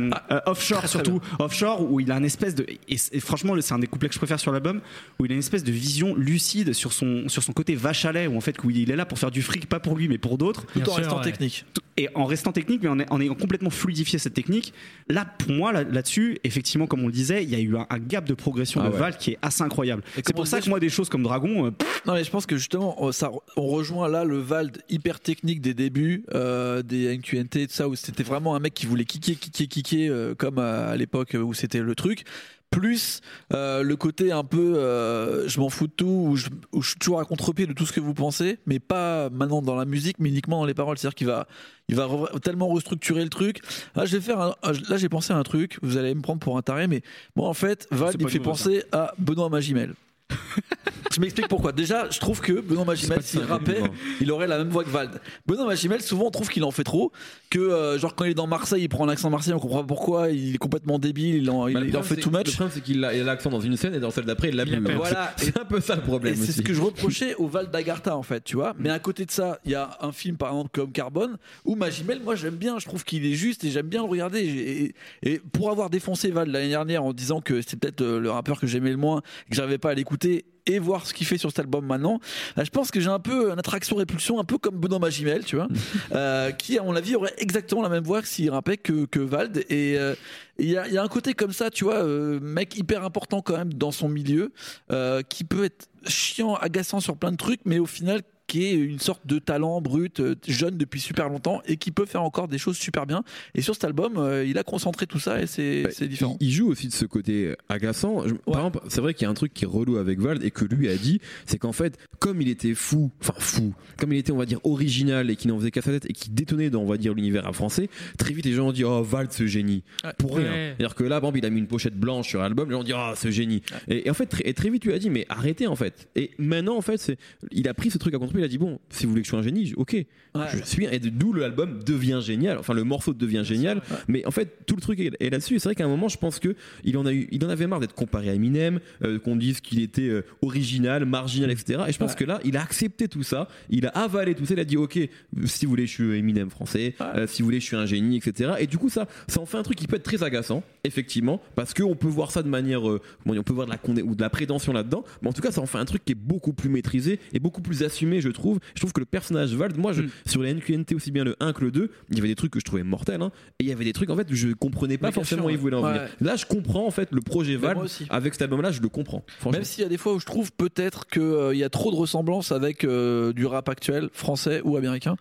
Offshore 0.46 0.78
très 0.78 0.88
surtout, 0.88 1.20
Offshore 1.38 1.90
où 1.90 2.00
il 2.00 2.10
a 2.10 2.16
un 2.16 2.22
espèce 2.22 2.54
de 2.54 2.66
et, 2.88 3.20
franchement 3.20 3.54
c'est 3.60 3.74
un 3.74 3.78
des 3.78 3.86
couplets 3.86 4.08
que 4.08 4.14
je 4.14 4.18
préfère 4.18 4.40
sur 4.40 4.52
l'album 4.52 4.80
où 5.18 5.24
il 5.24 5.30
a 5.30 5.34
une 5.34 5.40
espèce 5.40 5.64
de 5.64 5.72
vision 5.72 6.14
lucide 6.14 6.72
sur 6.72 6.92
son 6.92 7.28
sur 7.28 7.42
son 7.42 7.52
côté 7.52 7.74
vache 7.74 8.04
à 8.04 8.12
lait 8.12 8.26
où 8.26 8.36
en 8.36 8.40
fait 8.40 8.56
où 8.64 8.70
il 8.70 8.90
est 8.90 8.96
là 8.96 9.06
pour 9.06 9.18
faire 9.18 9.30
du 9.30 9.42
fric 9.42 9.66
pas 9.68 9.80
pour 9.80 9.96
lui 9.96 10.08
mais 10.08 10.18
pour 10.18 10.38
d'autres 10.38 10.66
Tout 10.72 10.88
en 10.90 10.94
restant 10.94 11.18
ouais. 11.18 11.24
technique. 11.24 11.64
Et 11.98 12.08
en 12.14 12.24
restant 12.24 12.52
technique, 12.52 12.80
mais 12.82 12.88
en, 12.88 12.98
en 13.10 13.20
ayant 13.20 13.34
complètement 13.34 13.70
fluidifié 13.70 14.18
cette 14.18 14.34
technique. 14.34 14.72
Là, 15.08 15.24
pour 15.26 15.50
moi, 15.52 15.72
là- 15.72 15.82
là-dessus, 15.84 16.38
effectivement, 16.44 16.86
comme 16.86 17.00
on 17.02 17.06
le 17.06 17.12
disait, 17.12 17.42
il 17.42 17.50
y 17.50 17.54
a 17.54 17.58
eu 17.60 17.76
un, 17.76 17.86
un 17.90 17.98
gap 17.98 18.24
de 18.24 18.34
progression 18.34 18.80
Ah 18.82 18.88
de 18.88 18.92
ouais. 18.94 18.98
Val 18.98 19.16
qui 19.18 19.32
est 19.32 19.38
assez 19.42 19.62
incroyable. 19.62 20.02
C'est 20.14 20.34
pour 20.34 20.46
ça 20.46 20.60
que 20.60 20.68
moi, 20.68 20.80
des 20.80 20.88
choses 20.88 21.08
comme 21.08 21.22
Dragon, 21.22 21.66
euh, 21.66 21.70
Non 22.06 22.14
mais 22.14 22.24
je 22.24 22.30
pense 22.30 22.46
que 22.46 22.56
justement 22.56 23.02
on- 23.02 23.12
ça, 23.12 23.30
on 23.56 23.66
rejoint 23.66 24.08
là 24.08 24.24
le 24.24 24.38
Vald 24.38 24.82
hyper 24.88 25.20
technique 25.20 25.60
des 25.60 25.74
débuts 25.74 26.24
euh, 26.34 26.82
des 26.82 27.16
NQNT 27.16 27.66
tout 27.66 27.74
ça 27.74 27.88
où 27.88 27.96
c'était 27.96 28.22
vraiment 28.22 28.54
un 28.54 28.60
mec 28.60 28.74
qui 28.74 28.86
voulait 28.86 29.04
kicker 29.04 29.34
kicker 29.36 29.66
kicker 29.68 30.08
euh, 30.08 30.34
comme 30.34 30.58
à, 30.58 30.86
à 30.88 30.96
l'époque 30.96 31.34
où 31.40 31.52
c'était 31.54 31.80
le 31.80 31.94
truc 31.94 32.24
plus 32.70 33.20
euh, 33.52 33.82
le 33.82 33.96
côté 33.96 34.30
un 34.30 34.44
peu 34.44 34.74
euh, 34.76 35.48
je 35.48 35.58
m'en 35.60 35.68
fous 35.70 35.86
de 35.86 35.92
tout 35.92 36.06
où 36.30 36.36
je, 36.36 36.48
où 36.72 36.82
je 36.82 36.90
suis 36.90 36.98
toujours 36.98 37.18
à 37.20 37.24
contre-pied 37.24 37.66
de 37.66 37.72
tout 37.72 37.86
ce 37.86 37.92
que 37.92 38.00
vous 38.00 38.14
pensez 38.14 38.58
mais 38.66 38.78
pas 38.78 39.30
maintenant 39.30 39.62
dans 39.62 39.74
la 39.74 39.84
musique 39.84 40.16
mais 40.18 40.28
uniquement 40.28 40.60
dans 40.60 40.66
les 40.66 40.74
paroles. 40.74 40.98
C'est-à-dire 40.98 41.14
qu'il 41.14 41.26
va 41.26 41.46
il 41.88 41.96
va 41.96 42.04
re- 42.06 42.38
tellement 42.40 42.68
restructurer 42.68 43.24
le 43.24 43.30
truc. 43.30 43.60
Là 43.96 44.04
je 44.04 44.16
vais 44.16 44.22
faire 44.22 44.40
un- 44.40 44.54
là 44.88 44.96
j'ai 44.96 45.08
pensé 45.08 45.32
à 45.32 45.36
un 45.36 45.42
truc 45.42 45.78
vous 45.82 45.96
allez 45.96 46.14
me 46.14 46.20
prendre 46.20 46.40
pour 46.40 46.56
un 46.58 46.62
taré 46.62 46.86
mais 46.88 47.02
moi 47.36 47.48
en 47.48 47.54
fait 47.54 47.88
il 48.12 48.18
pas 48.24 48.28
fait 48.32 48.38
penser 48.50 48.84
à 48.92 49.14
Benoît 49.18 49.48
Magimel 49.48 49.94
je 51.14 51.20
m'explique 51.20 51.48
pourquoi. 51.48 51.72
Déjà, 51.72 52.08
je 52.10 52.18
trouve 52.20 52.40
que 52.40 52.52
Benoît 52.60 52.84
Magimel, 52.84 53.22
s'il 53.22 53.40
si 53.40 53.46
rappait, 53.46 53.82
il 54.20 54.30
aurait 54.30 54.46
la 54.46 54.58
même 54.58 54.68
voix 54.68 54.84
que 54.84 54.90
Vald. 54.90 55.20
Benoît 55.46 55.66
Magimel, 55.66 56.02
souvent, 56.02 56.26
on 56.26 56.30
trouve 56.30 56.48
qu'il 56.48 56.64
en 56.64 56.70
fait 56.70 56.84
trop. 56.84 57.12
Que, 57.50 57.58
euh, 57.58 57.98
genre, 57.98 58.14
quand 58.14 58.24
il 58.24 58.32
est 58.32 58.34
dans 58.34 58.46
Marseille, 58.46 58.82
il 58.82 58.88
prend 58.88 59.06
un 59.06 59.08
accent 59.10 59.30
marseillais, 59.30 59.54
on 59.54 59.58
comprend 59.58 59.80
pas 59.80 59.86
pourquoi. 59.86 60.30
Il 60.30 60.54
est 60.54 60.58
complètement 60.58 60.98
débile, 60.98 61.36
il 61.36 61.50
en, 61.50 61.66
il, 61.66 61.74
Bah, 61.74 61.80
le 61.80 61.86
il 61.88 61.96
en 61.96 62.00
problème, 62.00 62.16
fait 62.16 62.22
too 62.22 62.30
Le 62.30 62.38
much. 62.38 62.52
problème, 62.52 62.70
c'est 62.74 62.82
qu'il 62.82 63.04
a 63.04 63.12
l'accent 63.12 63.50
dans 63.50 63.60
une 63.60 63.76
scène 63.76 63.94
et 63.94 64.00
dans 64.00 64.10
celle 64.10 64.24
d'après, 64.26 64.50
il 64.50 64.56
l'a 64.56 64.66
plus. 64.66 64.78
Voilà. 64.94 65.32
C'est 65.36 65.58
un 65.58 65.64
peu 65.64 65.80
ça 65.80 65.94
le 65.94 66.02
Et 66.02 66.04
problème 66.04 66.34
c'est 66.36 66.52
ce 66.52 66.62
que 66.62 66.74
je 66.74 66.80
reprochais 66.88 67.34
au 67.36 67.46
Val 67.46 67.70
d'Agartha 67.70 68.16
en 68.16 68.22
fait, 68.22 68.44
tu 68.44 68.56
vois. 68.56 68.74
Mais 68.78 68.90
à 68.90 68.98
côté 68.98 69.24
de 69.24 69.30
ça, 69.30 69.58
il 69.64 69.70
y 69.72 69.74
a 69.74 69.96
un 70.00 70.12
film 70.12 70.36
par 70.36 70.50
exemple 70.50 70.70
comme 70.72 70.92
Carbone 70.92 71.36
où 71.64 71.74
Magimel, 71.74 72.20
moi 72.22 72.34
j'aime 72.34 72.56
bien, 72.56 72.78
je 72.78 72.86
trouve 72.86 73.04
qu'il 73.04 73.24
est 73.24 73.34
juste 73.34 73.64
et 73.64 73.70
j'aime 73.70 73.86
bien 73.86 74.02
le 74.02 74.08
regarder. 74.08 74.40
Et, 74.40 74.82
et- 74.84 74.94
et 75.22 75.38
pour 75.52 75.70
avoir 75.70 75.90
défoncé 75.90 76.30
Val 76.30 76.50
l'année 76.50 76.68
dernière 76.70 77.02
en 77.04 77.12
disant 77.12 77.40
que 77.40 77.60
c'était 77.60 77.76
peut-être 77.76 78.00
euh, 78.02 78.18
le 78.20 78.30
rappeur 78.30 78.58
que 78.60 78.66
j'aimais 78.66 78.90
le 78.90 78.96
moins, 78.96 79.20
que 79.50 79.56
j'arrivais 79.56 79.78
pas 79.78 79.90
à 79.90 79.94
l'écouter 79.94 80.17
et 80.24 80.78
voir 80.78 81.06
ce 81.06 81.14
qu'il 81.14 81.26
fait 81.26 81.38
sur 81.38 81.50
cet 81.50 81.60
album 81.60 81.86
maintenant, 81.86 82.20
là, 82.56 82.64
je 82.64 82.70
pense 82.70 82.90
que 82.90 83.00
j'ai 83.00 83.08
un 83.08 83.18
peu 83.18 83.50
une 83.50 83.58
attraction-répulsion, 83.58 84.38
un 84.38 84.44
peu 84.44 84.58
comme 84.58 84.76
Benoît 84.76 84.98
Magimel, 84.98 85.44
tu 85.44 85.56
vois, 85.56 85.68
euh, 86.12 86.52
qui 86.52 86.78
à 86.78 86.82
mon 86.82 86.94
avis 86.94 87.16
aurait 87.16 87.34
exactement 87.38 87.82
la 87.82 87.88
même 87.88 88.04
voix 88.04 88.22
s'il 88.22 88.50
que, 88.82 89.06
que 89.06 89.20
Vald. 89.20 89.64
Et 89.70 89.98
euh, 89.98 90.14
il 90.58 90.70
y, 90.70 90.76
a, 90.76 90.86
il 90.86 90.92
y 90.92 90.98
a 90.98 91.02
un 91.02 91.08
côté 91.08 91.34
comme 91.34 91.52
ça, 91.52 91.70
tu 91.70 91.84
vois, 91.84 92.04
euh, 92.04 92.38
mec 92.40 92.76
hyper 92.76 93.04
important 93.04 93.40
quand 93.40 93.56
même 93.56 93.72
dans 93.72 93.92
son 93.92 94.08
milieu, 94.08 94.52
euh, 94.92 95.22
qui 95.22 95.44
peut 95.44 95.64
être 95.64 95.88
chiant, 96.06 96.54
agaçant 96.54 97.00
sur 97.00 97.16
plein 97.16 97.32
de 97.32 97.36
trucs, 97.36 97.60
mais 97.64 97.78
au 97.78 97.86
final 97.86 98.22
qui 98.48 98.64
est 98.64 98.72
une 98.74 98.98
sorte 98.98 99.26
de 99.26 99.38
talent 99.38 99.80
brut, 99.80 100.18
euh, 100.20 100.34
jeune 100.48 100.76
depuis 100.76 100.98
super 101.00 101.28
longtemps 101.28 101.62
et 101.66 101.76
qui 101.76 101.90
peut 101.92 102.06
faire 102.06 102.22
encore 102.22 102.48
des 102.48 102.58
choses 102.58 102.76
super 102.76 103.06
bien. 103.06 103.22
Et 103.54 103.62
sur 103.62 103.74
cet 103.74 103.84
album, 103.84 104.14
euh, 104.16 104.44
il 104.44 104.58
a 104.58 104.64
concentré 104.64 105.06
tout 105.06 105.20
ça 105.20 105.40
et 105.40 105.46
c'est 105.46 105.82
Bah, 105.84 106.06
différent. 106.06 106.36
Il, 106.40 106.48
il 106.48 106.52
joue 106.52 106.68
aussi 106.68 106.88
de 106.88 106.92
ce 106.92 107.04
côté 107.04 107.54
agaçant. 107.68 108.26
Je- 108.26 108.34
Par 108.34 108.56
exemple, 108.66 108.80
c'est 108.88 109.00
vrai 109.00 109.14
qu'il 109.14 109.22
y 109.24 109.26
a 109.26 109.30
un 109.30 109.34
truc 109.34 109.52
qui 109.54 109.64
est 109.64 109.68
relou 109.68 109.96
avec 109.98 110.18
Vald 110.18 110.42
et 110.42 110.50
que 110.50 110.64
lui 110.64 110.88
a 110.88 110.96
dit, 110.96 111.20
c'est 111.46 111.58
qu'en 111.58 111.72
fait, 111.72 111.98
comme 112.18 112.40
il 112.42 112.48
était 112.48 112.74
fou, 112.74 113.10
enfin 113.20 113.34
fou, 113.38 113.74
comme 113.98 114.12
il 114.12 114.18
était, 114.18 114.32
on 114.32 114.36
va 114.38 114.46
dire, 114.46 114.60
original 114.64 115.30
et 115.30 115.36
qu'il 115.36 115.50
n'en 115.50 115.58
faisait 115.58 115.70
qu'à 115.70 115.82
sa 115.82 115.90
tête 115.92 116.06
et 116.08 116.12
qui 116.12 116.30
détonnait 116.30 116.70
dans, 116.70 116.80
on 116.82 116.86
va 116.86 116.96
dire, 116.96 117.12
l'univers 117.14 117.54
français, 117.54 117.88
très 118.16 118.32
vite 118.32 118.46
les 118.46 118.54
gens 118.54 118.68
ont 118.68 118.72
dit, 118.72 118.84
oh, 118.84 119.02
Vald, 119.02 119.30
ce 119.30 119.46
génie. 119.46 119.84
Ouais. 120.04 120.10
Pour 120.18 120.36
rien. 120.36 120.50
Ouais. 120.50 120.74
C'est-à-dire 120.78 120.94
que 120.94 121.04
là, 121.04 121.16
exemple, 121.18 121.36
il 121.38 121.44
a 121.44 121.50
mis 121.50 121.58
une 121.58 121.66
pochette 121.66 121.96
blanche 121.96 122.28
sur 122.28 122.40
l'album, 122.40 122.68
les 122.70 122.74
gens 122.74 122.80
ont 122.80 122.84
dit, 122.84 122.92
oh, 122.94 123.12
ce 123.14 123.30
génie. 123.30 123.62
Et, 123.88 124.06
et 124.06 124.10
en 124.10 124.14
fait, 124.14 124.26
très, 124.26 124.48
et 124.48 124.54
très 124.54 124.70
vite, 124.70 124.82
tu 124.82 124.92
as 124.92 124.98
dit, 124.98 125.10
mais 125.10 125.26
arrêtez, 125.28 125.66
en 125.66 125.76
fait. 125.76 126.08
Et 126.16 126.30
maintenant, 126.38 126.76
en 126.76 126.80
fait, 126.80 126.96
c'est, 126.96 127.18
il 127.52 127.68
a 127.68 127.74
pris 127.74 127.90
ce 127.90 127.98
truc 127.98 128.14
à 128.14 128.18
contre 128.18 128.32
il 128.40 128.44
a 128.44 128.48
dit, 128.48 128.58
bon, 128.58 128.78
si 128.90 129.04
vous 129.04 129.10
voulez 129.10 129.22
que 129.22 129.26
je 129.26 129.30
sois 129.30 129.38
un 129.40 129.42
génie, 129.42 129.72
ok, 129.76 130.04
Ouais. 130.34 130.44
je 130.52 130.62
suis, 130.64 130.84
et 130.84 130.98
d'où 131.00 131.32
l'album 131.32 131.82
devient 131.84 132.20
génial, 132.22 132.58
enfin, 132.58 132.72
le 132.74 132.84
morceau 132.84 133.12
devient 133.14 133.42
génial. 133.44 133.80
Mais 134.08 134.24
en 134.26 134.30
fait, 134.30 134.58
tout 134.66 134.76
le 134.76 134.80
truc 134.80 135.00
est, 135.00 135.30
là-dessus. 135.30 135.56
Et 135.56 135.58
C'est 135.58 135.68
vrai 135.70 135.74
qu'à 135.74 135.84
un 135.84 135.88
moment, 135.88 136.08
je 136.08 136.18
pense 136.18 136.38
que 136.38 136.54
il 136.84 136.96
en 136.96 137.06
a 137.06 137.12
eu, 137.12 137.26
il 137.32 137.44
en 137.44 137.48
avait 137.48 137.66
marre 137.66 137.80
d'être 137.80 137.94
comparé 137.94 138.28
à 138.30 138.34
Eminem, 138.34 138.78
euh, 139.04 139.18
qu'on 139.18 139.36
dise 139.36 139.60
qu'il 139.60 139.80
était 139.82 140.02
euh, 140.08 140.22
original, 140.42 141.04
marginal, 141.06 141.50
etc. 141.50 141.80
Et 141.88 141.92
je 141.92 141.98
pense 141.98 142.10
Ouais. 142.12 142.16
que 142.18 142.24
là, 142.24 142.40
il 142.44 142.56
a 142.56 142.62
accepté 142.62 143.08
tout 143.08 143.22
ça, 143.22 143.48
il 143.70 143.86
a 143.86 143.88
avalé 143.90 144.34
tout 144.34 144.44
ça, 144.44 144.54
il 144.54 144.60
a 144.60 144.64
dit, 144.64 144.76
ok, 144.76 144.98
si 145.46 145.64
vous 145.66 145.70
voulez, 145.70 145.86
je 145.86 145.92
suis 145.92 146.18
Eminem 146.18 146.50
français, 146.50 146.94
euh, 147.00 147.26
si 147.26 147.42
vous 147.42 147.46
voulez, 147.46 147.60
je 147.60 147.64
suis 147.64 147.76
un 147.76 147.86
génie, 147.86 148.18
etc. 148.18 148.52
Et 148.60 148.66
du 148.66 148.78
coup, 148.78 148.90
ça, 148.90 149.08
ça 149.26 149.40
en 149.40 149.46
fait 149.46 149.56
un 149.56 149.62
truc 149.62 149.76
qui 149.78 149.86
peut 149.86 149.96
être 149.96 150.02
très 150.04 150.22
agaçant, 150.22 150.62
effectivement, 150.84 151.40
parce 151.54 151.74
qu'on 151.74 151.96
peut 151.96 152.06
voir 152.08 152.30
ça 152.30 152.42
de 152.42 152.48
manière, 152.48 152.82
on 152.84 152.98
peut 153.42 153.52
voir 153.52 153.66
de 153.66 153.72
la 153.72 153.78
condé- 153.78 154.02
ou 154.02 154.14
de 154.14 154.20
la 154.22 154.30
prétention 154.30 154.72
là-dedans. 154.72 155.04
Mais 155.22 155.28
en 155.28 155.32
tout 155.32 155.42
cas, 155.42 155.50
ça 155.50 155.60
en 155.60 155.66
fait 155.66 155.78
un 155.78 155.84
truc 155.84 156.04
qui 156.04 156.12
est 156.12 156.14
beaucoup 156.14 156.52
plus 156.52 156.68
maîtrisé 156.68 157.18
et 157.32 157.38
beaucoup 157.40 157.60
plus 157.62 157.82
assumé, 157.82 158.20
je 158.20 158.27
trouve. 158.32 158.58
Je 158.74 158.80
trouve 158.80 158.92
que 158.92 159.00
le 159.00 159.06
personnage 159.06 159.54
Vald, 159.54 159.76
moi, 159.76 159.92
je, 159.92 160.02
Mm. 160.02 160.10
sur 160.26 160.42
les 160.42 160.54
NQNT 160.54 160.94
aussi 160.94 161.10
bien 161.10 161.24
le 161.24 161.36
1 161.40 161.52
que 161.52 161.64
le 161.64 161.70
2, 161.70 161.90
il 162.10 162.16
y 162.16 162.18
avait 162.20 162.28
des 162.28 162.34
trucs 162.34 162.52
que 162.52 162.60
je 162.60 162.64
trouvais 162.64 162.82
mortels, 162.82 163.20
hein, 163.22 163.30
et 163.58 163.64
il 163.64 163.68
y 163.68 163.72
avait 163.72 163.84
des 163.84 163.92
trucs 163.92 164.10
en 164.10 164.16
fait 164.16 164.26
je 164.30 164.48
comprenais 164.52 164.98
pas 164.98 165.08
Mais 165.08 165.12
forcément 165.12 165.46
où 165.46 165.50
il 165.50 165.58
voulait 165.58 165.76
en 165.76 165.82
ouais. 165.82 165.92
venir. 165.98 166.08
Là, 166.20 166.36
je 166.36 166.46
comprends 166.46 166.86
en 166.86 166.90
fait 166.90 167.08
le 167.12 167.20
projet 167.20 167.56
Vald 167.56 167.80
avec 168.10 168.34
cet 168.34 168.42
album-là, 168.42 168.70
je 168.72 168.80
le 168.80 168.88
comprends. 168.88 169.24
Même 169.50 169.64
s'il 169.64 169.82
y 169.82 169.86
a 169.86 169.88
des 169.88 169.98
fois 169.98 170.14
où 170.14 170.20
je 170.20 170.26
trouve 170.26 170.52
peut-être 170.52 171.06
qu'il 171.06 171.56
y 171.56 171.64
a 171.64 171.68
trop 171.70 171.90
de 171.90 171.96
ressemblances 171.96 172.52
avec 172.52 172.84
euh, 172.84 173.32
du 173.32 173.46
rap 173.46 173.68
actuel, 173.68 174.08
français 174.12 174.60
ou 174.64 174.76
américain. 174.76 175.16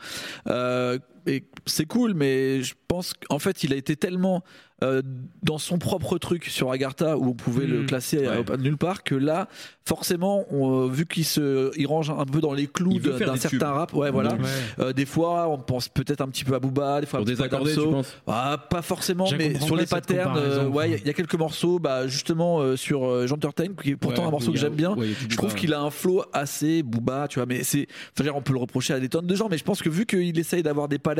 Euh, 0.48 1.00
et 1.27 1.43
c'est 1.65 1.86
cool, 1.86 2.13
mais 2.13 2.62
je 2.63 2.74
pense 2.88 3.13
qu'en 3.13 3.39
fait, 3.39 3.63
il 3.63 3.74
a 3.74 3.75
été 3.75 3.96
tellement 3.96 4.43
euh, 4.84 5.01
dans 5.41 5.57
son 5.57 5.79
propre 5.79 6.19
truc 6.19 6.46
sur 6.46 6.72
Agartha 6.72 7.17
où 7.17 7.29
on 7.29 7.34
pouvait 7.34 7.65
le 7.65 7.79
Mhm. 7.79 7.86
classer 7.88 8.19
Ouais. 8.27 8.43
à, 8.48 8.53
à 8.53 8.57
nulle 8.57 8.77
part 8.77 9.01
que 9.03 9.15
là, 9.15 9.48
forcément, 9.86 10.46
on, 10.51 10.84
euh, 10.84 10.88
vu 10.88 11.07
qu'il 11.07 11.25
se, 11.25 11.72
il 11.79 11.88
range 11.88 12.12
un 12.12 12.25
peu 12.25 12.41
dans 12.41 12.53
les 12.53 12.67
clous 12.67 13.00
d'un 13.00 13.17
des 13.17 13.25
certain 13.39 13.50
tubes. 13.50 13.63
rap. 13.63 13.91
Ouais, 13.96 14.12
voilà. 14.12 14.34
Ouais. 14.36 14.39
Euh, 14.77 14.93
des 14.93 15.07
fois, 15.07 15.50
on 15.50 15.57
pense 15.57 15.89
peut-être 15.89 16.22
un 16.22 16.27
petit 16.27 16.43
peu 16.43 16.53
à 16.53 16.60
Booba, 16.60 17.01
des 17.01 17.07
fois 17.07 17.19
un 17.19 17.24
Pour 17.24 17.31
petit 17.31 17.38
peu 17.38 17.43
à 17.46 17.48
Damso. 17.48 18.03
Ah, 18.27 18.67
pas 18.69 18.84
forcément, 18.84 19.27
mais 19.36 19.60
sur 19.60 19.75
les 19.75 19.88
patterns, 19.88 20.38
euh, 20.38 20.67
ouais, 20.67 20.89
il 20.91 20.91
y 20.91 21.07
a- 21.07 21.12
y, 21.12 21.13
quelques 21.15 21.34
morceaux, 21.34 21.79
bah, 21.79 22.07
justement 22.07 22.60
euh, 22.60 22.75
sur 22.75 23.03
euh, 23.03 23.25
J'Entertain, 23.25 23.69
qui 23.81 23.89
est 23.91 23.96
pourtant 23.96 24.22
Ouais, 24.24 24.27
un 24.27 24.31
morceau 24.31 24.51
que 24.51 24.60
j'aime 24.60 24.75
bien. 24.75 24.96
Je 25.27 25.36
trouve 25.38 25.55
qu'il 25.55 25.74
a 25.74 25.81
un 25.81 25.89
flow 25.89 26.22
assez 26.34 26.84
Booba, 26.84 27.27
tu 27.27 27.39
vois, 27.39 27.48
mais 27.48 27.63
c'est, 27.63 27.88
on 28.31 28.41
peut 28.43 28.53
le 28.53 28.60
reprocher 28.60 28.93
à 28.93 29.00
des 29.00 29.10
tonnes 29.10 29.25
de 29.25 29.36
gens, 29.36 29.48
mais 29.50 29.57
je 29.57 29.63
pense 29.63 29.81
que 29.81 29.89
vu 29.89 30.05
qu'il 30.05 30.38
essaye 30.38 30.62
d'avoir 30.62 30.88
des 30.88 31.00
palettes 31.00 31.16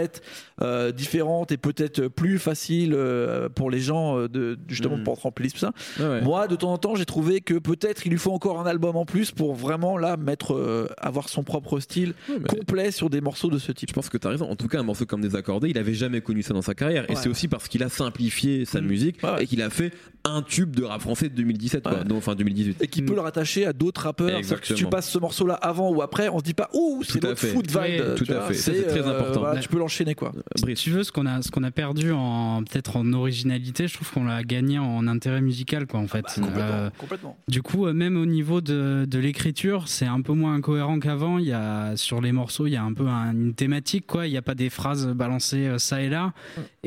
euh, 0.62 0.92
différentes 0.92 1.52
et 1.52 1.58
peut-être 1.58 2.08
plus 2.08 2.40
faciles 2.40 2.94
euh, 2.96 3.50
pour 3.50 3.70
les 3.70 3.80
gens 3.80 4.18
euh, 4.18 4.28
de 4.28 4.58
justement 4.68 4.98
Mhm. 4.98 5.04
pour 5.04 5.22
remplir 5.22 5.52
tout 5.52 5.58
ça. 5.60 5.72
Ouais. 6.00 6.22
Moi, 6.22 6.48
de 6.48 6.56
temps 6.56 6.72
en 6.74 6.78
temps, 6.78 6.96
j'ai 6.96 7.06
trouvé 7.06 7.42
que 7.42 7.54
peut-être 7.56 8.06
il 8.06 8.10
lui 8.12 8.18
faut 8.18 8.32
encore 8.32 8.60
un 8.60 8.66
album 8.66 8.96
en 8.96 9.06
plus 9.06 9.32
pour 9.32 9.54
vraiment 9.56 9.98
là 9.98 10.18
mettre, 10.18 10.54
euh, 10.56 10.88
avoir 10.98 11.30
son 11.30 11.44
propre 11.44 11.80
style 11.80 12.14
Ouais, 12.30 12.36
complet 12.48 12.92
sur 12.92 13.10
des 13.10 13.22
morceaux 13.22 13.50
de 13.50 13.58
ce 13.60 13.72
type. 13.72 13.90
Je 13.90 13.94
pense 13.94 14.10
que 14.10 14.18
tu 14.18 14.28
as 14.28 14.32
raison. 14.32 14.50
En 14.50 14.56
tout 14.56 14.68
cas, 14.68 14.80
un 14.80 14.84
morceau 14.84 15.06
comme 15.06 15.22
Désaccordé, 15.22 15.70
il 15.70 15.78
avait 15.78 15.94
jamais 15.94 16.22
connu 16.22 16.42
ça 16.44 16.54
dans 16.54 16.62
sa 16.62 16.74
carrière. 16.74 17.10
Et 17.12 17.16
c'est 17.16 17.30
aussi 17.30 17.48
parce 17.48 17.68
qu'il 17.68 17.84
a 17.84 17.90
simplifié 17.90 18.66
sa 18.66 18.82
Mm. 18.82 18.86
musique 18.86 19.18
et 19.40 19.46
qu'il 19.48 19.62
a 19.62 19.70
fait 19.70 19.92
un 20.26 20.42
tube 20.42 20.76
de 20.76 20.84
rap 20.84 21.02
français 21.02 21.30
de 21.30 21.36
2017, 21.36 21.84
quoi. 21.84 22.00
Ouais. 22.00 22.04
Donc, 22.04 22.18
enfin 22.18 22.36
2018. 22.36 22.82
et 22.82 22.88
qui 22.88 23.02
peut 23.02 23.14
le 23.16 23.22
rattacher 23.22 23.66
à 23.66 23.74
d'autres 23.74 24.02
rappeurs. 24.02 24.42
Que 24.42 24.66
Si 24.68 24.74
tu 24.74 24.86
passes 24.86 25.10
ce 25.10 25.18
morceau-là 25.20 25.54
avant 25.56 25.90
ou 25.92 26.02
après, 26.02 26.28
on 26.30 26.40
se 26.40 26.44
dit 26.44 26.54
pas 26.54 26.70
ouh, 26.74 27.02
c'est 27.04 27.22
de 27.22 27.28
Ouais, 27.28 27.98
Vald. 27.98 28.16
tout 28.16 28.32
à 28.32 28.42
fait. 28.42 28.54
C'est 28.54 28.84
très 28.88 29.02
important. 29.08 29.40
voilà, 29.42 29.60
tu 29.62 29.70
peux 29.70 29.78
l'enchaîner 29.88 30.16
quoi. 30.16 30.32
Si 30.56 30.62
Brice. 30.64 30.80
tu 30.82 30.92
veux, 30.92 31.04
ce 31.04 31.12
qu'on 31.12 31.26
a, 31.26 31.42
ce 31.42 31.50
qu'on 31.50 31.64
a 31.64 31.72
perdu 31.72 32.12
en 32.12 32.64
peut-être 32.64 32.98
en 32.98 33.12
originalité, 33.14 33.88
je 33.88 33.94
trouve 33.96 34.12
qu'on 34.12 34.26
l'a 34.26 34.44
gagné 34.44 34.80
en 34.80 35.08
intérêt 35.08 35.42
musical, 35.42 35.88
quoi, 35.88 36.00
en 36.00 36.08
fait. 36.08 36.24
complètement. 36.26 36.52
Euh, 36.62 36.90
complètement. 36.98 37.38
du 37.48 37.62
coup, 37.62 37.86
euh, 37.88 37.94
même 37.94 38.18
au 38.18 38.26
niveau 38.26 38.62
de, 38.62 39.06
de 39.10 39.20
l'écriture, 39.20 39.88
c'est 39.88 40.06
un 40.06 40.22
peu 40.22 40.34
moins 40.34 40.56
incohérent 40.56 41.00
qu'avant. 41.00 41.38
Il 41.40 41.46
y 41.46 41.54
a 41.54 41.96
sur 41.96 42.22
les 42.22 42.32
morceaux, 42.32 42.68
il 42.68 42.72
y 42.72 42.76
a 42.76 42.84
un 42.84 42.94
peu 42.94 43.08
un- 43.08 43.32
une 43.32 43.54
thématique, 43.54 44.06
quoi. 44.08 44.28
Il 44.28 44.32
n'y 44.32 44.38
a 44.38 44.42
pas 44.42 44.56
des 44.56 44.70
phrases 44.70 45.08
balancées 45.08 45.68
euh, 45.68 45.78
ça 45.78 46.02
et 46.02 46.10
là, 46.10 46.34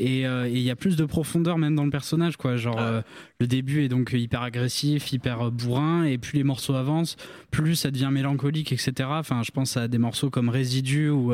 et 0.01 0.25
euh, 0.27 0.47
et 0.47 0.51
il 0.53 0.61
y 0.61 0.71
a 0.71 0.75
plus 0.75 0.95
de 0.95 1.05
profondeur 1.05 1.57
même 1.57 1.75
dans 1.75 1.83
le 1.85 1.89
personnage, 1.91 2.37
quoi. 2.37 2.55
Genre 2.57 2.75
Ouais. 2.75 2.81
euh, 2.81 3.01
le 3.39 3.47
début 3.47 3.83
est 3.83 3.87
donc 3.89 4.11
hyper 4.13 4.41
agressif, 4.41 5.11
hyper 5.13 5.47
euh, 5.47 5.49
bourrin, 5.51 6.03
et 6.03 6.17
plus 6.17 6.37
les 6.37 6.43
morceaux 6.43 6.75
avancent, 6.75 7.15
plus 7.51 7.75
ça 7.75 7.91
devient 7.91 8.09
mélancolique, 8.11 8.71
etc. 8.71 8.93
Enfin, 9.11 9.41
je 9.43 9.51
pense 9.51 9.77
à 9.77 9.87
des 9.87 9.97
morceaux 9.97 10.29
comme 10.29 10.49
Résidu 10.49 11.09
ou 11.09 11.33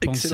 penser, 0.00 0.28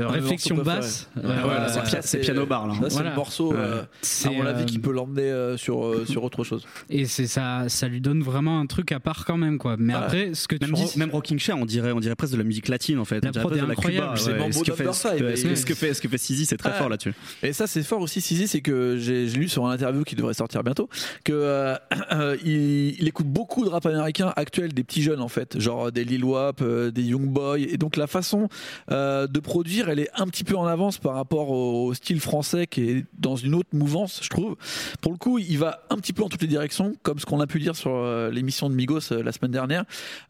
Euh, 0.00 0.04
euh, 0.04 0.08
Réflexion 0.08 0.56
basse. 0.56 1.08
Euh, 1.22 1.68
c'est 2.02 2.18
piano 2.18 2.46
bar 2.46 2.66
là. 2.66 2.74
C'est 2.82 2.88
Voilà. 2.92 3.10
le 3.10 3.16
morceau, 3.16 3.52
euh, 3.54 3.82
c'est, 4.02 4.28
à 4.28 4.32
mon 4.32 4.46
avis, 4.46 4.62
euh, 4.62 4.66
qui 4.66 4.78
peut 4.78 4.92
l'emmener 4.92 5.22
euh, 5.30 5.56
sur, 5.56 5.84
euh, 5.84 6.04
sur 6.06 6.24
autre 6.24 6.44
chose. 6.44 6.64
Et 6.88 7.04
c'est 7.04 7.26
ça, 7.26 7.64
ça 7.68 7.88
lui 7.88 8.00
donne 8.00 8.22
vraiment 8.22 8.60
un 8.60 8.66
truc 8.66 8.92
à 8.92 9.00
part 9.00 9.24
quand 9.24 9.36
même, 9.36 9.58
quoi. 9.58 9.76
Mais 9.78 9.92
après, 9.94 10.34
ce 10.34 10.48
que 10.48 10.56
tu 10.56 10.66
Même, 10.66 10.74
dis, 10.74 10.98
même 10.98 11.10
Rocking 11.10 11.38
Chair, 11.38 11.56
on 11.58 11.66
dirait, 11.66 11.92
on 11.92 12.00
dirait 12.00 12.16
presque 12.16 12.32
de 12.32 12.38
la 12.38 12.44
musique 12.44 12.68
latine 12.68 12.98
en 12.98 13.04
fait. 13.04 13.24
La 13.24 13.32
prod 13.32 13.56
est 13.56 13.60
incroyable, 13.60 14.16
Cuba. 14.16 14.16
c'est 14.16 14.52
ce 14.52 14.64
que 14.64 14.72
fait, 14.74 14.92
ce 14.92 15.64
que- 15.66 15.74
fait, 15.74 15.94
ce 15.94 16.00
que 16.00 16.08
fait 16.08 16.18
Sizi, 16.18 16.46
c'est 16.46 16.56
très 16.56 16.72
fort 16.72 16.88
là-dessus. 16.88 17.14
Et 17.42 17.52
ça, 17.52 17.66
c'est 17.66 17.82
fort 17.82 18.00
aussi, 18.00 18.20
Sizi, 18.20 18.48
c'est 18.48 18.60
que 18.60 18.96
j'ai 18.98 19.28
j'ai 19.28 19.38
lu 19.38 19.48
sur 19.48 19.66
un 19.66 19.70
interview 19.72 20.02
qui 20.04 20.14
devrait 20.16 20.34
sortir 20.34 20.62
bientôt 20.62 20.88
que 21.24 21.32
euh, 21.32 21.74
euh, 22.12 22.36
il, 22.44 23.00
il 23.00 23.08
écoute 23.08 23.26
beaucoup 23.26 23.64
de 23.64 23.68
rap 23.70 23.84
américain 23.86 24.32
actuel 24.36 24.72
des 24.72 24.82
petits 24.84 25.02
jeunes 25.02 25.20
en 25.20 25.28
fait, 25.28 25.58
genre 25.58 25.92
des 25.92 26.04
Lil 26.04 26.24
Wap, 26.24 26.60
euh, 26.62 26.90
des 26.90 27.02
Young 27.02 27.26
Boy, 27.28 27.64
et 27.64 27.76
donc 27.76 27.96
la 27.96 28.06
façon 28.06 28.48
euh, 28.90 29.26
de 29.26 29.40
produire, 29.40 29.89
elle 29.90 30.00
est 30.00 30.10
un 30.14 30.26
petit 30.26 30.44
peu 30.44 30.56
en 30.56 30.66
avance 30.66 30.98
par 30.98 31.14
rapport 31.14 31.50
au, 31.50 31.92
style 31.94 32.20
français 32.20 32.66
qui 32.66 32.90
est 32.90 33.04
dans 33.18 33.36
une 33.36 33.54
autre 33.54 33.70
mouvance, 33.72 34.20
je 34.22 34.28
trouve. 34.28 34.56
Pour 35.00 35.12
le 35.12 35.18
coup, 35.18 35.38
il 35.38 35.58
va 35.58 35.82
un 35.90 35.96
petit 35.96 36.12
peu 36.12 36.22
en 36.22 36.28
toutes 36.28 36.42
les 36.42 36.48
directions, 36.48 36.94
comme 37.02 37.18
ce 37.18 37.26
qu'on 37.26 37.40
a 37.40 37.46
pu 37.46 37.58
dire 37.60 37.76
sur 37.76 37.92
euh, 37.92 38.30
l'émission 38.30 38.70
de 38.70 38.74
Migos 38.74 39.12
euh, 39.12 39.22
la 39.22 39.32
semaine 39.32 39.50
dernière. 39.50 39.84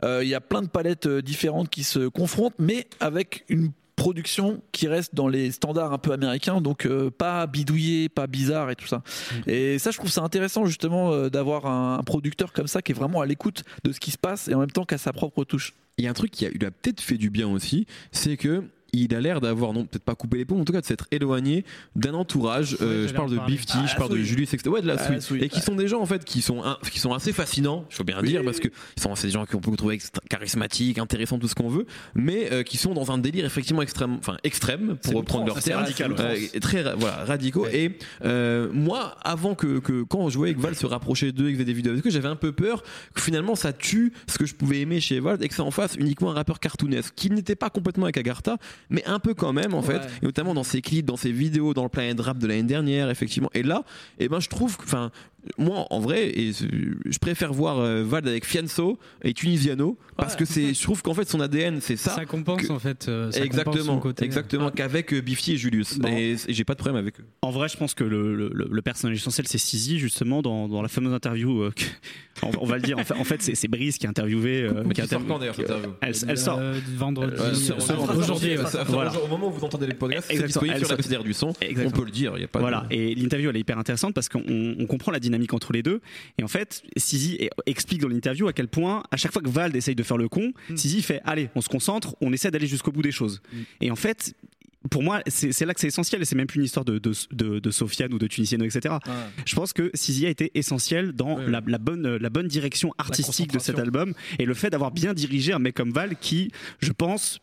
Euh, 0.05 0.21
Il 0.23 0.29
y 0.29 0.35
a 0.35 0.41
plein 0.41 0.63
de 0.63 0.69
palettes 0.69 1.09
différentes 1.09 1.69
qui 1.69 1.85
se 1.85 2.09
confrontent, 2.09 2.55
mais 2.59 2.87
avec 3.01 3.45
une 3.49 3.73
production 4.01 4.63
qui 4.73 4.89
reste 4.89 5.15
dans 5.15 5.29
les 5.29 5.51
standards 5.51 5.93
un 5.93 5.99
peu 5.99 6.13
américains, 6.13 6.63
donc 6.63 6.87
euh, 6.87 7.11
pas 7.11 7.47
bidouillé, 7.47 8.09
pas 8.09 8.27
bizarre 8.27 8.71
et 8.71 8.77
tout 8.77 8.87
ça. 8.87 9.03
Et 9.47 9.79
ça, 9.79 9.91
je 9.91 9.99
trouve 9.99 10.11
ça 10.11 10.23
intéressant 10.23 10.65
justement 10.65 11.13
euh, 11.13 11.29
d'avoir 11.29 11.67
un, 11.67 11.99
un 11.99 12.03
producteur 12.03 12.55
comme 12.55 12.67
ça 12.67 12.81
qui 12.81 12.93
est 12.93 12.95
vraiment 12.95 13.21
à 13.21 13.27
l'écoute 13.27 13.63
de 13.85 13.93
ce 13.93 14.01
qui 14.01 14.11
se 14.11 14.17
passe 14.17 14.49
et 14.49 14.55
en 14.55 14.61
même 14.61 14.71
temps 14.71 14.87
qui 14.87 14.95
a 14.95 14.99
sa 14.99 15.13
propre 15.13 15.45
touche. 15.45 15.75
Il 15.99 16.05
y 16.05 16.07
a 16.07 16.11
un 16.11 16.15
truc 16.15 16.31
qui 16.31 16.47
a, 16.47 16.49
lui 16.49 16.65
a 16.65 16.71
peut-être 16.71 17.03
fait 17.03 17.19
du 17.19 17.29
bien 17.29 17.47
aussi, 17.47 17.87
c'est 18.11 18.39
que 18.39 18.65
il 18.93 19.15
a 19.15 19.21
l'air 19.21 19.41
d'avoir, 19.41 19.73
non, 19.73 19.85
peut-être 19.85 20.05
pas 20.05 20.15
coupé 20.15 20.39
les 20.39 20.45
ponts, 20.45 20.55
mais 20.57 20.63
en 20.63 20.65
tout 20.65 20.73
cas 20.73 20.81
de 20.81 20.87
s'être 20.87 21.07
éloigné 21.11 21.65
d'un 21.97 22.15
entourage. 22.15 22.77
euh, 22.81 23.07
je 23.09 23.15
parle 23.15 23.31
de. 23.31 23.39
Bifty, 23.47 23.73
Ah, 23.77 23.87
je 23.87 23.97
parle 23.97 24.11
de. 24.11 24.17
Julius, 24.19 24.53
etc. 24.55 24.69
Ouais, 24.71 24.83
de 24.83 24.87
la 24.87 24.97
Ah, 24.99 25.21
souille, 25.21 25.43
Et 25.43 25.49
qui 25.49 25.57
ouais. 25.59 25.63
sont 25.65 25.75
des 25.75 25.89
gens 25.89 26.01
en 26.01 26.07
fait 26.07 26.25
qui 26.25 26.43
sont, 26.43 26.63
un- 26.65 26.79
qui 26.91 26.99
sont 27.01 27.13
assez 27.13 27.33
fascinants, 27.33 27.85
il 27.91 27.95
faut 27.97 28.05
bien 28.05 28.19
Oui, 28.21 28.29
dire, 28.29 28.41
oui, 28.41 28.47
parce 28.47 28.61
que 28.61 28.69
ils 28.97 29.03
sont 29.03 29.15
c'est 29.15 29.27
des 29.29 29.33
gens 29.33 29.47
qu'on 29.47 29.61
peut 29.61 29.75
trouver 29.77 29.99
charismatiques, 30.29 30.99
intéressants, 30.99 31.39
tout 31.39 31.49
ce 31.49 31.55
qu'on 31.55 31.69
veut, 31.69 31.87
mais 32.15 32.53
euh, 32.53 32.63
qui 32.63 32.77
sont 32.77 32.95
dans 32.95 33.11
un 33.11 33.19
délire 33.19 33.45
effectivement 33.45 33.83
extrême, 33.83 34.17
enfin 34.19 34.37
extrême 34.45 34.97
pour 35.03 35.15
reprendre 35.15 35.47
leur 35.47 35.63
terme, 35.63 35.83
radical, 35.83 36.15
euh, 36.19 36.37
très 36.61 36.83
voilà 36.95 37.25
radicaux. 37.25 37.67
Et 37.73 37.99
euh, 38.25 38.69
moi, 38.73 39.17
avant 39.23 39.55
que, 39.55 39.79
que 39.81 40.03
quand 40.03 40.29
je 40.29 40.39
voyais 40.39 40.55
que 40.55 40.61
Val 40.61 40.75
se 40.75 40.87
rapprochait 40.87 41.33
d'eux 41.33 41.49
et 41.49 41.53
que 41.53 41.57
faisait 41.57 41.65
des 41.65 41.73
vidéos 41.73 41.93
avec 41.93 42.07
eux, 42.07 42.11
j'avais 42.11 42.29
un 42.29 42.37
peu 42.37 42.53
peur 42.53 42.83
que 43.15 43.21
finalement 43.21 43.55
ça 43.55 43.73
tue 43.73 44.13
ce 44.29 44.39
que 44.39 44.47
je 44.47 44.55
pouvais 44.55 44.81
aimer 44.81 45.01
chez 45.01 45.21
Val 45.21 45.43
et 45.43 45.49
que 45.49 45.55
ça 45.55 45.65
en 45.65 45.71
fasse 45.71 45.97
uniquement 45.97 46.31
un 46.31 46.35
rappeur 46.35 46.61
cartoonesque 46.61 47.15
qui 47.17 47.31
n'était 47.31 47.57
pas 47.57 47.71
complètement 47.71 48.05
avec 48.05 48.17
Agartha, 48.17 48.57
mais 48.89 49.05
un 49.07 49.19
peu 49.19 49.35
quand 49.35 49.53
même 49.53 49.75
en 49.75 49.83
fait, 49.83 49.99
Ouais. 49.99 50.07
et 50.23 50.25
notamment 50.27 50.55
dans 50.55 50.63
ses 50.65 50.81
clips, 50.81 51.05
dans 51.07 51.17
ses 51.17 51.33
vidéos, 51.33 51.75
dans 51.75 51.83
le 51.83 51.89
Planet 51.89 52.19
Rap 52.21 52.39
de 52.39 52.47
l'année 52.47 52.63
dernière, 52.63 53.11
effectivement. 53.11 53.51
Et 53.55 53.63
là, 53.63 53.85
eh 54.19 54.29
ben, 54.29 54.41
je 54.41 54.49
trouve, 54.49 54.77
que- 54.77 54.85
enfin, 54.85 55.11
moi, 55.59 55.87
en 55.91 56.01
vrai, 56.01 56.29
et 56.39 56.53
je 56.53 57.19
préfère 57.19 57.53
voir 57.53 57.79
euh, 57.79 58.03
Vald 58.05 58.27
avec 58.29 58.45
Fianso 58.45 58.99
et 59.23 59.33
Tunisiano 59.33 59.97
parce 60.17 60.37
que 60.37 60.45
c'est, 60.45 60.75
je 60.75 60.83
trouve 60.83 61.03
qu'en 61.03 61.15
fait 61.15 61.29
son 61.29 61.41
ADN 61.41 61.81
c'est 61.81 61.97
ça. 61.97 62.11
ça, 62.15 62.25
compense 62.27 62.63
que- 62.63 62.73
en 62.73 62.79
fait. 62.79 63.09
euh, 63.09 63.31
ça 63.31 63.39
compense 63.41 63.47
exactement, 63.47 63.85
son 63.85 63.99
côté. 64.01 64.25
exactement, 64.25 64.71
qu'avec 64.71 65.13
euh, 65.15 65.21
Bifty 65.21 65.53
et 65.53 65.57
Julius. 65.57 65.99
Bon. 65.99 66.09
Et, 66.09 66.37
et 66.47 66.53
j'ai 66.53 66.65
pas 66.65 66.75
de 66.75 66.79
problème 66.79 66.97
avec 67.03 67.21
eux. 67.21 67.25
En 67.43 67.51
vrai, 67.51 67.69
je 67.69 67.77
pense 67.77 67.95
que 67.95 68.05
le, 68.05 68.35
le- 68.37 68.69
le 68.71 68.83
personnage 68.83 69.17
essentiel, 69.17 69.47
c'est 69.49 69.59
Sizi, 69.59 69.99
justement, 69.99 70.43
dans, 70.43 70.69
dans 70.69 70.83
la 70.83 70.89
fameuse 70.89 71.15
interview. 71.15 71.63
euh, 71.63 71.71
que- 71.71 71.85
on, 72.43 72.51
on 72.61 72.67
va 72.67 72.77
le 72.77 72.83
dire, 72.83 72.99
en 72.99 73.05
fait, 73.05 73.15
en 73.15 73.25
fait 73.25 73.41
c'est, 73.43 73.55
c'est 73.55 73.69
Brice 73.69 73.97
qui 73.99 74.07
a 74.07 74.11
interviewé. 74.11 74.63
euh, 74.63 74.85
qui 74.93 75.01
a 75.01 75.05
interviewé- 75.05 75.39
d'ailleurs 75.39 75.55
cette 75.55 75.65
interview 75.71 75.91
elle, 76.03 76.15
elle 76.29 76.39
sort. 76.39 76.59
Euh, 76.61 76.79
vendredi. 76.97 77.35
Euh, 77.39 78.17
aujourd'hui. 78.17 78.57
Voilà. 78.89 79.13
Au 79.23 79.27
moment 79.29 79.49
où 79.49 79.53
vous 79.53 79.65
entendez 79.65 79.87
les 79.87 79.95
podcasts, 79.95 80.29
c'est 80.31 80.43
disponible 80.47 80.75
Elle 80.77 80.87
sur 80.87 80.97
la 80.97 81.23
du 81.23 81.33
son. 81.33 81.49
On 81.85 81.91
peut 81.91 82.05
le 82.05 82.11
dire, 82.11 82.33
il 82.37 82.43
y 82.43 82.45
a 82.45 82.49
pas. 82.49 82.61
Voilà, 82.61 82.87
et 82.91 83.15
l'interview 83.15 83.51
elle 83.51 83.57
est 83.57 83.61
hyper 83.61 83.79
intéressante 83.79 84.15
parce 84.15 84.29
qu'on 84.29 84.43
on 84.47 84.87
comprend 84.87 85.13
la 85.13 85.19
dynamique 85.19 85.30
entre 85.53 85.73
les 85.73 85.83
deux. 85.83 86.01
Et 86.39 86.45
en 86.45 86.49
fait, 86.49 86.83
Sizi 86.97 87.49
explique 87.67 88.01
dans 88.01 88.09
l'interview 88.09 88.49
à 88.49 88.53
quel 88.53 88.69
point, 88.69 89.03
à 89.11 89.17
chaque 89.17 89.33
fois 89.33 89.43
que 89.43 89.49
Vald 89.49 89.75
essaye 89.77 89.95
de 89.95 90.03
faire 90.03 90.17
le 90.19 90.29
con, 90.29 90.53
Mm. 90.69 90.77
Sizi 90.77 91.03
fait 91.03 91.21
Allez, 91.25 91.49
on 91.55 91.61
se 91.61 91.69
concentre, 91.69 92.17
on 92.21 92.33
essaie 92.33 92.51
d'aller 92.51 92.67
jusqu'au 92.67 92.93
bout 92.93 93.03
des 93.03 93.13
choses. 93.13 93.41
Et 93.81 93.91
en 93.91 93.97
fait, 93.97 94.35
pour 94.91 95.03
moi, 95.03 95.23
c'est 95.27 95.65
là 95.67 95.75
que 95.75 95.81
c'est 95.81 95.89
essentiel 95.89 96.23
et 96.23 96.25
c'est 96.25 96.35
même 96.37 96.47
plus 96.47 96.59
une 96.61 96.65
histoire 96.65 96.85
de, 96.85 96.99
de, 96.99 97.13
de, 97.33 97.59
de 97.59 97.71
Sofiane 97.71 98.13
ou 98.15 98.19
de 98.19 98.27
Tunisienne, 98.27 98.63
etc. 98.63 98.95
Je 99.45 99.55
pense 99.55 99.73
que 99.73 99.91
Sizi 99.95 100.27
a 100.27 100.31
été 100.31 100.51
essentiel 100.55 101.13
dans 101.13 101.37
Ouais, 101.37 101.45
ouais. 101.45 101.51
La, 101.51 101.63
la 101.67 101.79
bonne, 101.79 102.17
la 102.17 102.31
bonne 102.31 102.49
direction 102.49 102.93
artistique 102.99 103.53
de 103.53 103.59
cet 103.59 103.79
album 103.79 104.15
et 104.39 104.45
le 104.47 104.55
fait 104.55 104.71
d'avoir 104.71 104.91
bien 104.91 105.13
dirigé 105.15 105.53
un 105.53 105.59
mec 105.59 105.75
comme 105.75 105.91
Val 105.93 106.17
qui, 106.21 106.51
je 106.81 106.93
pense, 106.93 107.41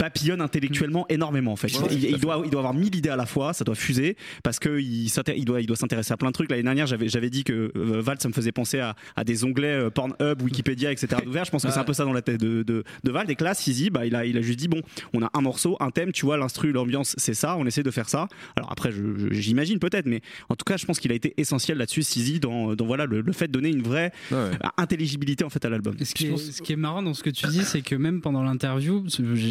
papillonne 0.00 0.40
intellectuellement 0.40 1.04
énormément 1.10 1.52
en 1.52 1.56
fait. 1.56 1.70
Ouais, 1.78 1.94
il, 1.94 2.18
doit, 2.18 2.40
il 2.42 2.50
doit 2.50 2.60
avoir 2.60 2.72
mille 2.72 2.94
idées 2.96 3.10
à 3.10 3.16
la 3.16 3.26
fois, 3.26 3.52
ça 3.52 3.64
doit 3.64 3.74
fuser 3.74 4.16
parce 4.42 4.58
que 4.58 4.80
il, 4.80 5.44
doit, 5.44 5.60
il 5.60 5.66
doit 5.66 5.76
s'intéresser 5.76 6.14
à 6.14 6.16
plein 6.16 6.30
de 6.30 6.32
trucs. 6.32 6.50
L'année 6.50 6.62
dernière, 6.62 6.86
j'avais, 6.86 7.08
j'avais 7.10 7.28
dit 7.28 7.44
que 7.44 7.70
euh, 7.76 8.00
Val, 8.00 8.16
ça 8.18 8.28
me 8.28 8.32
faisait 8.32 8.50
penser 8.50 8.78
à, 8.80 8.96
à 9.14 9.24
des 9.24 9.44
onglets 9.44 9.66
euh, 9.66 9.90
Pornhub, 9.90 10.40
Wikipédia, 10.42 10.90
etc. 10.90 11.22
Ouvert. 11.26 11.44
Je 11.44 11.50
pense 11.50 11.64
que 11.64 11.70
c'est 11.70 11.78
un 11.78 11.84
peu 11.84 11.92
ça 11.92 12.04
dans 12.04 12.14
la 12.14 12.22
tête 12.22 12.40
de, 12.40 12.62
de, 12.62 12.82
de 13.04 13.10
Val. 13.10 13.30
Et 13.30 13.34
que 13.34 13.44
là, 13.44 13.52
Sizi, 13.52 13.90
bah, 13.90 14.06
il 14.06 14.14
a, 14.14 14.24
il 14.24 14.38
a 14.38 14.40
juste 14.40 14.58
dit 14.58 14.68
bon, 14.68 14.80
on 15.12 15.22
a 15.22 15.30
un 15.34 15.40
morceau, 15.42 15.76
un 15.80 15.90
thème, 15.90 16.12
tu 16.12 16.24
vois, 16.24 16.38
l'instru, 16.38 16.72
l'ambiance, 16.72 17.14
c'est 17.18 17.34
ça. 17.34 17.56
On 17.58 17.66
essaie 17.66 17.82
de 17.82 17.90
faire 17.90 18.08
ça. 18.08 18.28
Alors 18.56 18.72
après, 18.72 18.90
j'imagine 19.32 19.78
peut-être, 19.78 20.06
mais 20.06 20.22
en 20.48 20.56
tout 20.56 20.64
cas, 20.64 20.78
je 20.78 20.86
pense 20.86 20.98
qu'il 20.98 21.12
a 21.12 21.14
été 21.14 21.34
essentiel 21.36 21.76
là-dessus, 21.76 22.04
Sizi, 22.04 22.40
dans, 22.40 22.74
dans 22.74 22.86
voilà 22.86 23.04
le, 23.04 23.20
le 23.20 23.32
fait 23.32 23.48
de 23.48 23.52
donner 23.52 23.68
une 23.68 23.82
vraie 23.82 24.12
ouais. 24.32 24.50
intelligibilité 24.78 25.44
en 25.44 25.50
fait 25.50 25.62
à 25.66 25.68
l'album. 25.68 25.94
Ce 26.02 26.14
qui 26.62 26.72
est 26.72 26.76
marrant 26.76 27.02
dans 27.02 27.12
ce 27.12 27.22
que 27.22 27.30
tu 27.30 27.46
dis, 27.48 27.64
c'est 27.64 27.82
que 27.82 27.94
même 27.94 28.22
pendant 28.22 28.42
l'interview, 28.42 29.04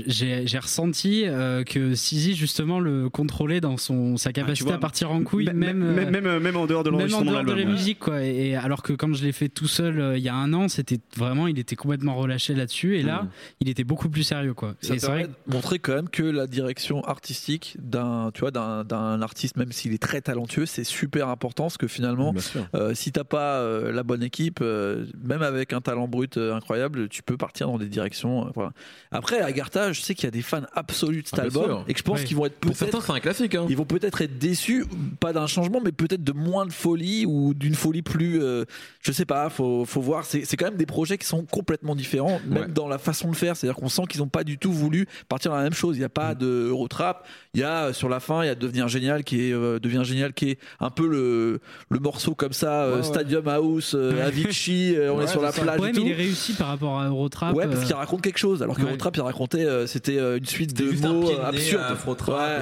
j'ai 0.08 0.39
j'ai 0.46 0.60
ressenti 0.60 1.24
euh, 1.26 1.64
que 1.64 1.96
Sizi 1.96 2.36
justement 2.36 2.80
le 2.80 3.10
contrôlait 3.10 3.62
dans 3.62 3.78
son 3.78 4.18
sa 4.18 4.32
capacité 4.32 4.66
vois, 4.68 4.76
à 4.76 4.80
partir 4.80 5.12
en 5.12 5.24
couille, 5.24 5.46
même, 5.46 5.58
même, 5.58 5.84
euh, 5.84 6.10
même, 6.10 6.40
même, 6.40 6.56
en 6.58 6.66
dehors 6.68 6.84
de 6.84 6.90
même 6.90 6.96
en 6.96 7.00
l'enregistrement 7.00 7.32
de 7.32 7.46
dehors 7.46 7.56
de 7.58 7.62
la 7.62 7.66
musique 7.70 8.00
quoi. 8.00 8.24
Et, 8.24 8.50
et 8.50 8.56
alors 8.56 8.82
que 8.84 8.94
quand 8.94 9.14
je 9.14 9.24
l'ai 9.24 9.32
fait 9.32 9.50
tout 9.50 9.68
seul 9.68 10.00
euh, 10.00 10.18
il 10.18 10.24
y 10.24 10.30
a 10.30 10.36
un 10.36 10.54
an, 10.54 10.68
c'était 10.68 11.00
vraiment, 11.18 11.48
il 11.48 11.58
était 11.60 11.76
complètement 11.76 12.16
relâché 12.16 12.54
là-dessus. 12.54 12.98
Et 12.98 13.04
là, 13.04 13.24
Mhm. 13.24 13.30
il 13.62 13.70
était 13.70 13.84
beaucoup 13.84 14.10
plus 14.10 14.24
sérieux 14.24 14.54
quoi. 14.54 14.76
Ça 14.82 14.94
et 14.96 15.00
c'est 15.00 15.08
permet 15.08 15.24
vrai. 15.26 15.34
de 15.48 15.54
montrer 15.54 15.80
quand 15.80 15.96
même 15.96 16.10
que 16.10 16.24
la 16.24 16.48
direction 16.48 17.04
artistique 17.04 17.76
d'un, 17.80 18.32
tu 18.34 18.42
vois, 18.42 18.52
d'un, 18.52 18.84
d'un 18.84 19.22
artiste, 19.22 19.58
même 19.58 19.72
s'il 19.72 19.94
est 19.94 20.02
très 20.02 20.22
talentueux, 20.22 20.66
c'est 20.66 20.84
super 20.84 21.28
important 21.30 21.64
parce 21.66 21.78
que 21.78 21.88
finalement, 21.88 22.34
euh, 22.76 22.94
si 22.94 23.12
t'as 23.12 23.24
pas 23.24 23.58
euh, 23.60 23.92
la 23.92 24.04
bonne 24.04 24.24
équipe, 24.24 24.60
euh, 24.62 25.06
même 25.24 25.42
avec 25.42 25.74
un 25.74 25.82
talent 25.82 26.08
brut 26.08 26.38
euh, 26.38 26.54
incroyable, 26.56 27.10
tu 27.10 27.24
peux 27.24 27.38
partir 27.38 27.68
dans 27.68 27.78
des 27.78 27.88
directions. 27.88 28.48
euh, 28.48 28.50
voilà. 28.56 28.72
Après, 29.12 29.40
Agartha, 29.42 29.92
je 29.92 30.02
sais 30.02 30.16
qu'il 30.16 30.26
y 30.26 30.28
a 30.30 30.32
des 30.32 30.42
fans 30.42 30.62
absolus 30.74 31.24
de 31.24 31.28
cet 31.28 31.40
Ah, 31.40 31.44
album 31.44 31.84
et 31.88 31.94
que 31.94 32.00
je 32.00 32.04
pense 32.04 32.20
Oui. 32.20 32.26
qu'ils 32.26 32.38
vont 32.38 32.46
être 32.46 32.56
peut-être 32.60 32.78
certains, 32.78 33.02
c'est 33.02 33.12
un 33.12 33.20
classique. 33.20 33.56
Hein. 33.56 33.66
ils 33.70 33.76
vont 33.78 33.86
peut-être 33.86 34.22
être 34.22 34.38
déçus, 34.38 34.86
pas 35.20 35.34
d'un 35.34 35.48
changement, 35.48 35.82
mais 35.84 35.92
peut-être 35.92 36.24
de 36.24 36.32
moins 36.32 36.66
de 36.66 36.72
folie 36.72 37.26
ou 37.26 37.54
d'une 37.54 37.76
folie 37.76 38.02
plus. 38.02 38.42
euh, 38.42 38.66
je 39.02 39.12
sais 39.12 39.26
pas, 39.26 39.50
faut, 39.50 39.86
faut 39.86 40.02
voir. 40.02 40.26
C'est 40.26 40.46
c'est 40.46 40.58
quand 40.58 40.66
même 40.66 40.78
des 40.78 40.86
projets 40.86 41.18
qui 41.18 41.26
sont 41.28 41.44
complètement 41.46 41.96
différents, 41.96 42.40
même 42.48 42.64
Ouais. 42.64 42.68
dans 42.68 42.88
la 42.88 42.98
façon 42.98 43.30
de 43.32 43.36
faire. 43.36 43.56
C'est-à-dire 43.56 43.76
qu'on 43.80 43.90
sent 43.90 44.04
qu'ils 44.10 44.22
n'ont 44.22 44.28
pas 44.28 44.44
du 44.44 44.58
tout 44.58 44.72
voulu 44.72 45.08
partir 45.28 45.52
dans 45.52 45.58
la 45.58 45.64
même 45.64 45.74
chose. 45.74 45.96
Il 45.96 46.00
n'y 46.00 46.06
a 46.06 46.10
pas 46.10 46.36
de 46.36 46.68
Eurotrap. 46.70 47.26
Il 47.54 47.60
y 47.62 47.64
a 47.64 47.86
euh, 47.88 47.94
sur 47.94 48.10
la 48.10 48.20
fin, 48.20 48.44
il 48.44 48.48
y 48.48 48.50
a 48.50 48.56
Devenir 48.56 48.88
Génial 48.88 49.24
qui 49.24 49.50
est, 49.50 49.54
euh, 49.54 49.80
Devient 49.80 50.02
Génial 50.04 50.34
qui 50.34 50.52
est 50.52 50.60
un 50.80 50.90
peu 50.90 51.08
le, 51.08 51.60
le 51.90 52.00
morceau 52.00 52.36
comme 52.36 52.54
ça, 52.54 52.84
euh, 52.84 52.90
Ouais, 52.92 52.98
ouais. 52.98 53.04
Stadium 53.04 53.48
House, 53.48 53.94
euh, 53.96 54.26
Avicii, 54.28 54.96
on 55.10 55.18
Ouais, 55.18 55.24
est 55.24 55.28
sur 55.28 55.42
la 55.42 55.52
ça. 55.52 55.62
plage 55.62 55.80
Ouais, 55.80 55.90
et 55.90 55.92
mais 55.94 55.98
tout. 56.00 56.06
il 56.06 56.12
est 56.12 56.16
réussi 56.16 56.54
par 56.54 56.68
rapport 56.68 57.00
à 57.00 57.08
Eurotrap. 57.08 57.56
Ouais, 57.56 57.68
parce 57.68 57.84
qu'il 57.86 57.96
raconte 57.96 58.22
quelque 58.22 58.38
chose. 58.38 58.62
Alors 58.64 58.76
que 58.76 58.82
ouais. 58.82 58.88
Eurotrap, 58.90 59.16
il 59.18 59.22
racontait, 59.22 59.66
euh, 59.66 59.88
c'était 59.88 60.18
une 60.38 60.46
suite 60.46 60.74
de 60.76 60.92
mots 61.08 61.30
euh, 61.32 61.46
absurdes. 61.46 61.84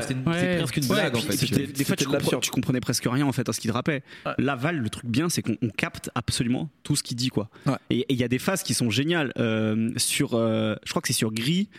C'était 0.02 0.58
presque 0.58 0.78
une 0.78 0.84
Ouais, 0.86 0.90
blague 0.96 1.16
en 1.16 1.20
fait. 1.22 1.38
c'était- 1.38 1.68
des 1.68 1.84
fois, 1.84 1.96
c'était 1.96 1.96
tu, 1.96 2.04
de 2.04 2.10
compre- 2.10 2.14
l'absurde. 2.14 2.44
tu 2.44 2.52
comprenais 2.52 2.80
presque 2.80 3.06
rien 3.10 3.26
en 3.26 3.32
fait 3.32 3.48
à 3.50 3.54
ce 3.54 3.60
qu'il 3.60 3.72
rappait. 3.72 4.04
Ouais. 4.26 4.34
Là, 4.38 4.56
Val, 4.56 4.78
le 4.78 4.90
truc 4.90 5.06
bien, 5.06 5.30
c'est 5.30 5.42
qu'on 5.42 5.58
on 5.62 5.70
capte 5.70 6.10
absolument 6.16 6.70
tout 6.84 6.96
ce 6.96 7.04
qu'il 7.04 7.18
dit 7.18 7.30
quoi. 7.30 7.50
Et 7.90 8.06
il 8.10 8.16
y 8.18 8.24
a 8.24 8.28
des 8.28 8.40
phases 8.40 8.64
qui 8.64 8.74
sont 8.74 8.90
géniales 8.90 9.32
euh, 9.38 9.92
sur, 9.98 10.34
euh, 10.34 10.76
je 10.86 10.90
crois 10.92 11.02
que 11.02 11.08
c'est 11.08 11.14
sur 11.14 11.32
Gris. 11.32 11.70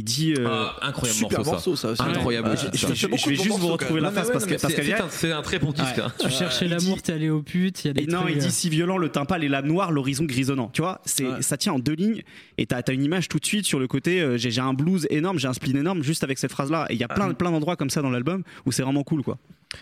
Il 0.00 0.04
dit. 0.04 0.32
euh, 0.38 0.46
Ah, 0.48 0.76
incroyable 0.88 1.18
Super 1.18 1.38
morceau, 1.40 1.44
ça. 1.44 1.50
morceau, 1.52 1.76
ça 1.76 1.88
aussi. 1.90 2.02
Incroyable. 2.02 2.48
Ouais. 2.48 2.56
ça. 2.56 2.70
je, 2.72 2.78
je- 2.94 3.06
vais 3.28 3.34
juste 3.36 3.48
vous 3.58 3.66
retrouver 3.68 4.00
la 4.00 4.08
mais 4.10 4.14
parce 4.14 4.30
que 4.46 4.56
c'est- 4.56 4.94
un- 4.94 5.08
C'est 5.10 5.30
un 5.32 5.42
très 5.42 5.58
bon 5.58 5.72
disque. 5.72 5.98
hein. 5.98 6.10
Tu 6.18 6.30
cherchais 6.30 6.66
l'amour, 6.68 6.96
dit- 6.96 7.02
t'es 7.02 7.12
allé 7.12 7.28
au 7.28 7.42
putes. 7.42 7.84
Il 7.84 7.88
y 7.88 7.90
a 7.90 7.92
des 7.92 8.02
Et 8.04 8.06
non, 8.06 8.20
trucs, 8.22 8.32
il 8.32 8.38
euh, 8.38 8.40
dit 8.40 8.50
si 8.50 8.70
violent 8.70 8.96
le 8.96 9.10
tympan 9.10 9.36
et 9.42 9.48
la 9.48 9.60
noire, 9.60 9.92
l'horizon 9.92 10.24
grisonnant. 10.24 10.70
Tu 10.72 10.80
vois, 10.80 11.02
c'est 11.04 11.26
Ouais. 11.26 11.42
ça 11.42 11.58
tient 11.58 11.74
en 11.74 11.78
deux 11.78 11.92
lignes 11.94 12.22
et 12.56 12.64
t'as 12.64 12.80
as 12.86 12.92
une 12.92 13.04
image 13.04 13.28
tout 13.28 13.38
de 13.38 13.44
suite 13.44 13.66
sur 13.66 13.78
le 13.78 13.86
côté. 13.86 14.22
euh, 14.22 14.38
j'ai 14.38 14.50
j'ai 14.50 14.62
un 14.62 14.72
blues 14.72 15.06
énorme, 15.10 15.38
j'ai 15.38 15.48
un 15.48 15.52
spleen 15.52 15.76
énorme 15.76 16.02
juste 16.02 16.24
avec 16.24 16.38
cette 16.38 16.50
phrase 16.52 16.70
là. 16.70 16.86
Et 16.88 16.94
il 16.94 16.98
y 17.00 17.04
a 17.04 17.08
plein 17.08 17.34
plein 17.34 17.50
d'endroits 17.50 17.76
comme 17.76 17.90
ça 17.90 18.00
dans 18.00 18.10
l'album 18.10 18.42
où 18.64 18.72
c'est 18.72 18.82
vraiment 18.82 19.02
cool 19.02 19.22
quoi. 19.22 19.36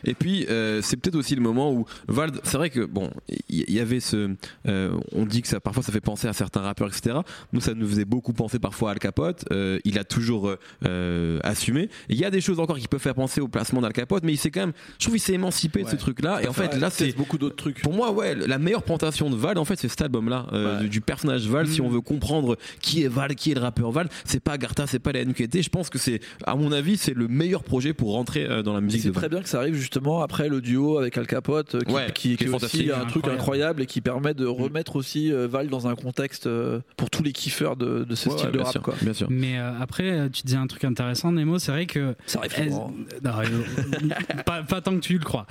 Et 0.05 0.15
puis, 0.15 0.47
euh, 0.51 0.81
c'est 0.83 0.97
peut-être 0.97 1.17
aussi 1.17 1.35
le 1.35 1.41
moment 1.41 1.73
où 1.73 1.87
Vald, 2.09 2.41
c'est 2.45 2.57
vrai 2.59 2.71
que 2.71 2.85
bon, 2.85 3.11
il 3.49 3.65
y, 3.69 3.73
y 3.75 3.81
avait 3.81 4.01
ce, 4.01 4.31
euh, 4.67 4.93
on 5.13 5.25
dit 5.25 5.43
que 5.43 5.49
ça, 5.49 5.61
parfois 5.61 5.83
ça 5.83 5.93
fait 5.93 6.01
penser 6.01 6.29
à 6.29 6.33
certains 6.33 6.61
rappeurs, 6.61 6.89
etc. 6.89 7.17
Nous, 7.53 7.61
ça 7.61 7.75
nous 7.75 7.89
faisait 7.89 8.05
beaucoup 8.05 8.33
penser 8.33 8.59
parfois 8.59 8.91
à 8.91 8.93
Al 8.93 8.99
Capote. 8.99 9.45
Euh, 9.51 9.79
il 9.85 9.99
a 9.99 10.05
toujours 10.05 10.49
euh, 10.49 10.59
euh, 10.85 11.39
assumé. 11.43 11.89
Il 12.09 12.17
y 12.17 12.25
a 12.25 12.31
des 12.31 12.41
choses 12.41 12.61
encore 12.61 12.79
qui 12.79 12.87
peuvent 12.89 13.01
faire 13.01 13.15
penser 13.15 13.41
au 13.41 13.49
placement 13.49 13.81
d'Al 13.81 13.93
Capote, 13.93 14.25
mais 14.25 14.33
il 14.33 14.37
s'est 14.37 14.51
quand 14.51 14.61
même, 14.61 14.73
je 14.99 15.05
trouve, 15.07 15.17
il 15.17 15.21
s'est 15.21 15.33
émancipé 15.35 15.83
de 15.85 15.89
ce 15.89 15.97
truc-là. 15.97 16.43
Et 16.43 16.49
en 16.49 16.53
fait, 16.53 16.77
là, 16.77 16.91
c'est 16.91 17.17
beaucoup 17.17 17.39
d'autres 17.39 17.57
trucs. 17.57 17.81
pour 17.83 17.93
moi, 17.95 18.13
ouais, 18.13 18.35
la 18.35 18.59
meilleure 18.59 18.83
présentation 18.83 19.31
de 19.31 19.37
Val, 19.37 19.59
en 19.59 19.65
fait, 19.65 19.77
c'est 19.77 19.89
cet 19.89 20.03
album-là, 20.03 20.47
euh, 20.53 20.77
Ouais. 20.77 20.83
du, 20.83 20.89
du 20.91 21.01
personnage 21.01 21.47
Val. 21.49 21.67
Si 21.67 21.81
Mm. 21.81 21.85
on 21.87 21.89
veut 21.89 22.01
comprendre 22.01 22.57
qui 22.81 23.03
est 23.05 23.09
Val, 23.09 23.35
qui 23.35 23.53
est 23.53 23.55
le 23.55 23.61
rappeur 23.61 23.91
Val, 23.91 24.09
c'est 24.25 24.41
pas 24.41 24.59
Gartha, 24.59 24.87
c'est 24.87 24.99
pas 24.99 25.13
la 25.13 25.25
NQT. 25.25 25.63
Je 25.63 25.69
pense 25.71 25.89
que 25.89 25.99
c'est, 25.99 26.21
à 26.45 26.55
mon 26.57 26.73
avis, 26.73 26.97
c'est 26.97 27.15
le 27.15 27.27
meilleur 27.29 27.63
projet 27.65 27.93
pour 27.95 28.13
rentrer 28.13 28.45
euh, 28.45 28.63
dans 28.63 28.75
la 28.75 28.81
musique 28.81 29.03
c'est 29.03 29.13
très 29.13 29.29
bien 29.29 29.41
que 29.43 29.49
ça 29.49 29.59
arrive 29.59 29.78
justement 29.79 30.23
après 30.23 30.49
le 30.49 30.61
duo 30.61 30.99
avec 30.99 31.17
Al 31.19 31.27
Capote, 31.27 31.75
euh, 31.75 31.81
qui, 31.81 31.93
Ouais, 31.95 32.07
qui, 32.07 32.13
qui 32.31 32.37
qui 32.37 32.45
est 32.45 32.47
fantastique, 32.49 32.81
aussi 32.81 32.91
un 32.93 33.05
truc 33.07 33.25
incroyable. 33.25 33.39
incroyable 33.41 33.83
et 33.83 33.87
qui 33.87 34.01
permet 34.01 34.35
de 34.35 34.47
remettre 34.47 34.97
aussi 34.97 35.33
euh, 35.33 35.47
Val 35.49 35.69
dans 35.69 35.87
un 35.89 35.95
contexte 35.95 36.47
euh, 36.47 36.81
pour 36.97 37.11
tous 37.11 37.23
les 37.23 37.33
kiffeurs 37.33 37.77
de, 37.77 38.05
de 38.05 38.15
ce 38.15 38.29
Ouais, 38.29 38.35
style 38.37 38.47
ouais, 38.47 38.53
de 38.53 38.57
bien 38.59 38.65
rap. 38.65 38.73
sûr, 38.73 38.83
Quoi. 38.83 38.95
bien 39.03 39.13
sûr. 39.13 39.27
Mais 39.31 39.59
euh, 39.59 39.71
après, 39.81 40.11
euh, 40.11 40.29
tu 40.29 40.43
disais 40.43 40.57
un 40.59 40.67
truc 40.67 40.85
intéressant, 40.85 41.33
Nemo. 41.33 41.59
C'est 41.59 41.73
vrai 41.73 41.87
que 41.87 42.15
Ça 42.27 42.39
arrive 42.41 42.55
souvent. 42.55 42.93
Non, 43.25 43.31
euh, 43.39 44.43
pas, 44.47 44.63
pas 44.63 44.81
tant 44.81 44.95
que 44.95 45.01
tu 45.01 45.19
le 45.19 45.25
crois. 45.25 45.47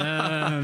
Euh, 0.00 0.62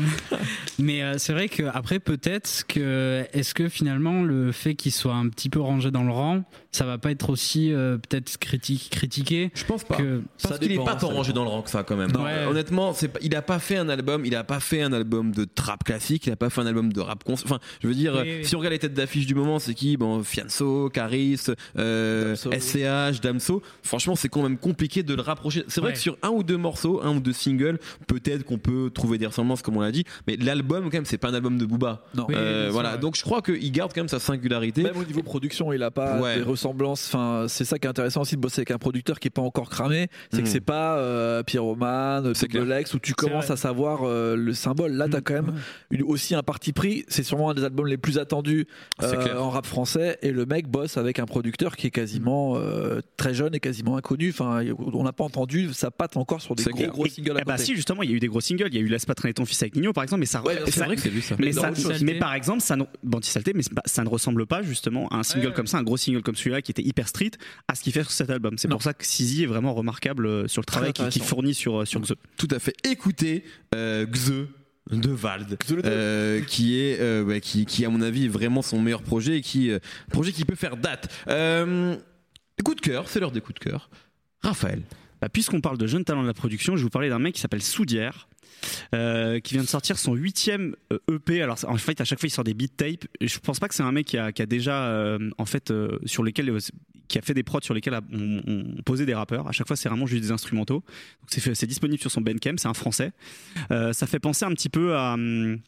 mais 0.79 1.03
euh, 1.03 1.15
c'est 1.19 1.33
vrai 1.33 1.49
que 1.49 1.63
après 1.65 1.99
peut-être 1.99 2.65
que 2.69 3.25
est-ce 3.33 3.55
que 3.55 3.69
finalement 3.69 4.23
le 4.23 4.53
fait 4.53 4.75
qu'il 4.75 4.93
soit 4.93 5.15
un 5.15 5.29
petit 5.29 5.49
peu 5.51 5.61
rangé 5.61 5.91
dans 5.91 6.05
le 6.05 6.13
rang, 6.13 6.43
ça 6.73 6.85
va 6.85 6.99
pas 6.99 7.11
être 7.11 7.31
aussi 7.31 7.73
euh, 7.73 7.97
peut-être 7.99 8.37
critique, 8.39 8.89
critiqué 8.91 9.51
Je 9.55 9.65
pense 9.65 9.85
pas. 9.85 9.97
que 9.97 10.23
Parce 10.43 10.55
Ça 10.55 10.59
qu'il 10.59 10.71
est 10.73 10.75
dépend, 10.75 10.85
pas 10.85 10.93
ça 10.93 10.99
tant 10.99 11.09
rangé 11.09 11.33
dans 11.33 11.45
le 11.45 11.51
rang 11.51 11.63
que 11.63 11.71
ça 11.71 11.83
quand 11.83 11.97
même. 11.97 12.13
Non. 12.13 12.25
Ouais. 12.25 12.45
Honnêtement, 12.49 12.93
c'est 12.93 13.06
pas- 13.09 13.19
il 13.23 13.35
a 13.35 13.43
pas 13.43 13.59
fait 13.59 13.77
un 13.77 13.89
album, 13.89 14.25
il 14.25 14.35
a 14.35 14.45
pas 14.45 14.61
fait 14.61 14.83
un 14.83 14.93
album 14.93 15.33
de 15.33 15.45
trap 15.45 15.85
classique, 15.85 16.27
il 16.27 16.33
a 16.33 16.37
pas 16.37 16.51
fait 16.51 16.61
un 16.61 16.67
album 16.67 16.93
de 16.93 17.01
rap 17.01 17.25
cons. 17.25 17.35
Enfin, 17.35 17.59
je 17.83 17.89
veux 17.89 17.95
dire, 17.95 18.15
Oui, 18.15 18.29
euh, 18.31 18.37
oui. 18.39 18.45
si 18.45 18.55
on 18.57 18.59
regarde 18.59 18.73
les 18.73 18.79
têtes 18.79 18.95
d'affiche 18.95 19.27
du 19.27 19.35
moment, 19.35 19.59
c'est 19.59 19.75
qui? 19.75 19.97
Bon, 19.97 20.23
Fianso, 20.23 20.89
Caris, 20.91 21.41
euh, 21.79 22.35
Damso. 22.35 22.51
SCH, 22.53 23.21
Damso. 23.21 23.63
Franchement, 23.83 24.17
c'est 24.17 24.29
quand 24.29 24.43
même 24.43 24.59
compliqué 24.59 25.03
de 25.03 25.15
le 25.15 25.23
rapprocher. 25.23 25.65
C'est 25.69 25.81
vrai 25.81 25.91
Ouais. 25.91 25.95
que 25.95 25.99
sur 26.01 26.17
un 26.23 26.31
ou 26.31 26.43
deux 26.43 26.57
morceaux, 26.57 27.01
un 27.03 27.17
ou 27.17 27.21
deux 27.21 27.33
singles, 27.33 27.79
peut-être 28.07 28.45
qu'on 28.45 28.59
peut 28.59 28.91
trouver 28.93 29.19
des 29.19 29.27
ressemblances, 29.27 29.63
comme 29.63 29.77
on 29.77 29.81
l'a 29.81 29.93
dit. 29.93 30.05
Mais 30.27 30.37
l'album, 30.37 30.85
quand 30.85 30.95
même, 30.95 31.05
c'est 31.05 31.19
pas 31.19 31.29
un 31.29 31.35
album 31.35 31.59
de 31.59 31.67
Booba. 31.67 32.05
Non. 32.15 32.27
Oui, 32.29 32.35
Euh, 32.37 32.69
voilà. 32.73 32.97
Donc, 32.97 33.17
je 33.17 33.23
crois 33.23 33.43
qu'il 33.43 33.71
garde 33.73 33.93
quand 33.95 34.01
même 34.01 34.09
sa 34.09 34.19
singularité. 34.21 34.83
Même 34.83 34.97
au 34.97 35.05
niveau 35.05 35.23
production, 35.23 35.73
il 35.73 35.83
a 35.83 35.91
pas 35.91 36.21
Ouais. 36.21 36.37
des 36.37 36.43
ressemblances. 36.43 37.07
Enfin, 37.09 37.47
c'est 37.49 37.65
ça 37.65 37.79
qui 37.79 37.87
est 37.87 37.91
intéressant 37.91 38.23
aussi 38.23 38.37
de 38.37 38.41
bosser 38.41 38.61
avec 38.61 38.71
un 38.71 38.79
producteur 38.79 39.19
qui 39.21 39.29
est 39.29 39.31
pas 39.31 39.43
encore 39.43 39.69
cramé. 39.71 40.09
C'est 40.31 40.39
que 40.39 40.43
Mhm. 40.47 40.53
c'est 40.53 40.61
pas 40.61 40.97
euh, 40.99 41.43
Pyroman, 41.43 42.35
C'est 42.35 42.51
Double 42.51 42.75
X 42.81 42.95
où 42.97 43.01
tu 43.01 43.15
commences 43.15 43.45
vrai. 43.47 43.55
à 43.55 43.57
savoir 43.57 44.01
euh, 44.05 44.37
le 44.37 44.53
symbole. 44.55 44.93
Là, 44.93 45.07
t'as 45.09 45.19
Mhm. 45.19 45.23
quand 45.25 45.35
même 45.35 45.53
une- 45.91 46.03
aussi 46.03 46.35
un 46.35 46.43
parti 46.43 46.73
pris. 46.73 47.05
C'est 47.09 47.23
sûrement 47.23 47.51
un 47.51 47.55
des 47.55 47.65
albums 47.65 47.87
les 47.87 47.97
plus 47.97 48.19
attendus 48.19 48.67
euh, 49.03 49.37
en 49.39 49.51
rap 49.51 49.67
français. 49.67 50.19
Et 50.23 50.31
le 50.33 50.47
mec 50.47 50.69
bosse 50.69 50.97
avec 50.97 51.19
un 51.19 51.27
producteur 51.27 51.77
qui 51.77 51.87
est 51.87 51.91
quasiment 51.91 52.57
euh, 52.57 53.01
très 53.17 53.35
jeune 53.35 53.55
et 53.55 53.61
quasiment 53.61 53.97
inconnu. 53.97 54.31
Enfin, 54.31 54.63
on 54.79 55.03
n'a 55.05 55.13
pas 55.13 55.25
entendu 55.25 55.73
sa 55.73 55.91
patte 55.91 56.17
encore 56.17 56.41
sur 56.41 56.55
des 56.55 56.63
C'est 56.63 56.71
gros, 56.71 56.87
gros 56.87 57.07
Et- 57.07 57.11
singles 57.11 57.37
à 57.37 57.41
eh 57.41 57.45
bah 57.45 57.53
côté. 57.55 57.65
si 57.67 57.77
justement, 57.77 58.03
il 58.03 58.11
y 58.11 58.13
a 58.13 58.17
eu 58.17 58.21
des 58.21 58.29
gros 58.29 58.41
singles. 58.41 58.69
Il 58.69 58.75
y 58.75 58.79
a 58.79 58.81
eu 58.81 58.89
Laisse 58.89 59.07
pas 59.07 59.15
traîner 59.15 59.35
ton 59.35 59.45
fils 59.45 59.63
avec 59.63 59.77
Nino 59.77 59.93
par 59.93 60.03
exemple, 60.05 60.21
mais 60.21 60.27
ça. 60.27 60.43
Ouais, 60.43 60.59
c'est 60.67 60.85
vrai 60.85 60.97
que 60.97 61.03
c'est 61.03 61.11
lui 61.11 61.23
ça. 61.23 61.37
Mais, 61.39 61.53
ça- 61.53 61.61
par 62.19 62.35
exemple, 62.35 62.61
ça 62.63 62.77
ne, 62.77 62.85
bon, 63.03 63.21
saleté, 63.23 63.53
mais 63.55 63.63
ça 63.85 64.03
ne 64.05 64.09
ressemble 64.09 64.47
pas 64.47 64.63
justement 64.63 65.09
à 65.09 65.17
un 65.17 65.23
single 65.23 65.49
Ouais. 65.49 65.53
comme 65.53 65.67
ça, 65.67 65.79
un 65.79 65.83
gros 65.83 65.97
single 65.97 66.23
comme 66.23 66.35
celui-là 66.37 66.63
qui 66.63 66.71
était 66.71 66.83
hyper 66.83 67.09
street, 67.09 67.33
à 67.69 67.75
ce 67.75 67.83
qu'il 67.83 67.93
fait 67.93 68.03
sur 68.03 68.13
cet 68.13 68.31
album. 68.31 68.57
C'est 68.59 68.69
pour 68.69 68.83
ça 68.83 68.95
que 68.95 69.05
Sizi 69.05 69.43
est 69.43 69.47
vraiment 69.47 69.75
remarquable 69.75 70.49
sur 70.49 70.61
le 70.63 70.67
travail 70.67 70.93
qu'il 70.93 71.23
fournit 71.23 71.55
sur, 71.55 71.87
sur 71.87 72.01
Xe. 72.01 72.15
Tout 72.37 72.49
à 72.51 72.59
fait. 72.59 72.75
Écoutez, 72.91 73.43
euh, 73.75 74.07
Xe 74.07 74.33
de 74.93 75.11
Vald, 75.11 75.59
euh, 75.85 76.41
qui 76.43 76.79
est, 76.81 77.01
euh, 77.01 77.25
ouais, 77.25 77.41
qui, 77.41 77.67
qui 77.67 77.85
à 77.85 77.91
mon 77.91 78.01
avis 78.01 78.27
est 78.27 78.29
vraiment 78.29 78.63
son 78.63 78.81
meilleur 78.81 79.03
projet 79.03 79.39
et 79.39 79.41
qui, 79.41 79.71
euh, 79.73 79.81
projet 80.13 80.31
qui 80.31 80.45
peut 80.45 80.55
faire 80.55 80.77
date. 80.77 81.13
Euh, 81.29 81.97
coup 82.65 82.77
de 82.77 82.81
cœur, 82.81 83.09
c'est 83.09 83.19
l'heure 83.19 83.33
des 83.33 83.41
coups 83.41 83.59
de 83.59 83.65
cœur. 83.71 83.91
Raphaël. 84.43 84.83
Bah, 85.21 85.29
Puisqu'on 85.29 85.61
parle 85.61 85.79
de 85.79 85.89
jeunes 85.89 86.05
talents 86.05 86.23
de 86.23 86.29
la 86.29 86.35
production, 86.35 86.75
je 86.77 86.79
vais 86.79 86.85
vous 86.85 86.91
parler 86.91 87.09
d'un 87.09 87.19
mec 87.19 87.35
qui 87.35 87.41
s'appelle 87.41 87.63
Soudière. 87.63 88.29
euh, 88.95 89.41
qui 89.41 89.55
vient 89.55 89.65
de 89.65 89.69
sortir 89.69 89.99
son 89.99 90.15
huitième 90.15 90.77
euh, 90.93 90.99
EP. 91.17 91.43
Alors 91.43 91.59
en 91.67 91.77
fait, 91.77 92.01
à 92.01 92.05
chaque 92.05 92.21
fois, 92.21 92.29
il 92.29 92.31
sort 92.31 92.45
des 92.45 92.55
beat 92.55 92.77
tapes. 92.77 93.07
Je 93.21 93.39
pense 93.41 93.59
pas 93.59 93.67
que 93.69 93.75
c'est 93.75 93.83
un 93.83 93.93
mec 93.93 94.07
qui 94.07 94.19
a, 94.19 94.31
qui 94.33 94.41
a 94.43 94.47
déjà, 94.47 94.87
euh, 94.87 95.31
en 95.39 95.45
fait, 95.47 95.71
euh, 95.73 95.99
sur 96.07 96.23
lesquels, 96.23 96.49
euh, 96.51 96.59
qui 97.09 97.19
a 97.19 97.23
fait 97.23 97.35
des 97.35 97.43
prods 97.43 97.61
sur 97.63 97.75
lesquels 97.75 97.99
on, 98.13 98.83
posait 98.85 99.07
des 99.07 99.15
rappeurs. 99.15 99.49
À 99.49 99.53
chaque 99.53 99.67
fois, 99.67 99.77
c'est 99.77 99.89
vraiment 99.89 100.07
juste 100.07 100.23
des 100.23 100.31
instrumentaux. 100.31 100.83
C'est 101.29 101.67
disponible 101.67 102.01
sur 102.01 102.11
son 102.11 102.21
Bandcamp. 102.21 102.57
C'est 102.57 102.69
un 102.69 102.75
français. 102.75 103.13
Euh, 103.71 103.93
ça 103.93 104.07
fait 104.07 104.19
penser 104.21 104.45
un 104.45 104.53
petit 104.53 104.69
peu 104.69 104.97
à. 104.97 105.15
hum, 105.15 105.59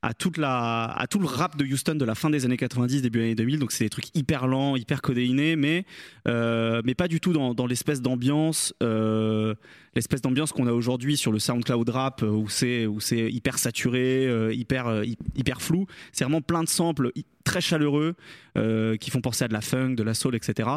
à 0.00 0.14
tout 0.14 0.30
le 0.38 1.26
rap 1.26 1.56
de 1.56 1.64
Houston 1.64 1.96
de 1.96 2.04
la 2.04 2.14
fin 2.14 2.30
des 2.30 2.44
années 2.44 2.56
90 2.56 3.02
début 3.02 3.20
années 3.20 3.34
2000 3.34 3.58
donc 3.58 3.72
c'est 3.72 3.82
des 3.82 3.90
trucs 3.90 4.16
hyper 4.16 4.46
lents 4.46 4.76
hyper 4.76 5.02
codéinés 5.02 5.56
mais 5.56 5.86
euh, 6.28 6.80
mais 6.84 6.94
pas 6.94 7.08
du 7.08 7.18
tout 7.18 7.32
dans, 7.32 7.66
l'espèce 7.66 8.00
d'ambiance 8.00 8.72
euh, 8.80 9.56
l'espèce 9.96 10.20
d'ambiance 10.20 10.52
qu'on 10.52 10.68
a 10.68 10.72
aujourd'hui 10.72 11.16
sur 11.16 11.32
le 11.32 11.40
SoundCloud 11.40 11.88
rap 11.88 12.22
où 12.22 12.48
c'est 12.48 12.86
où 12.86 13.00
c'est 13.00 13.28
hyper 13.28 13.58
saturé 13.58 14.28
hyper 14.54 15.02
hy- 15.02 15.18
hyper 15.34 15.60
flou 15.60 15.86
c'est 16.12 16.22
vraiment 16.22 16.42
plein 16.42 16.62
de 16.62 16.68
samples 16.68 17.10
très 17.48 17.60
chaleureux 17.60 18.14
euh, 18.56 18.96
qui 18.96 19.10
font 19.10 19.20
penser 19.20 19.44
à 19.44 19.48
de 19.48 19.52
la 19.54 19.60
funk 19.60 19.94
de 19.94 20.02
la 20.02 20.14
soul 20.14 20.34
etc 20.34 20.68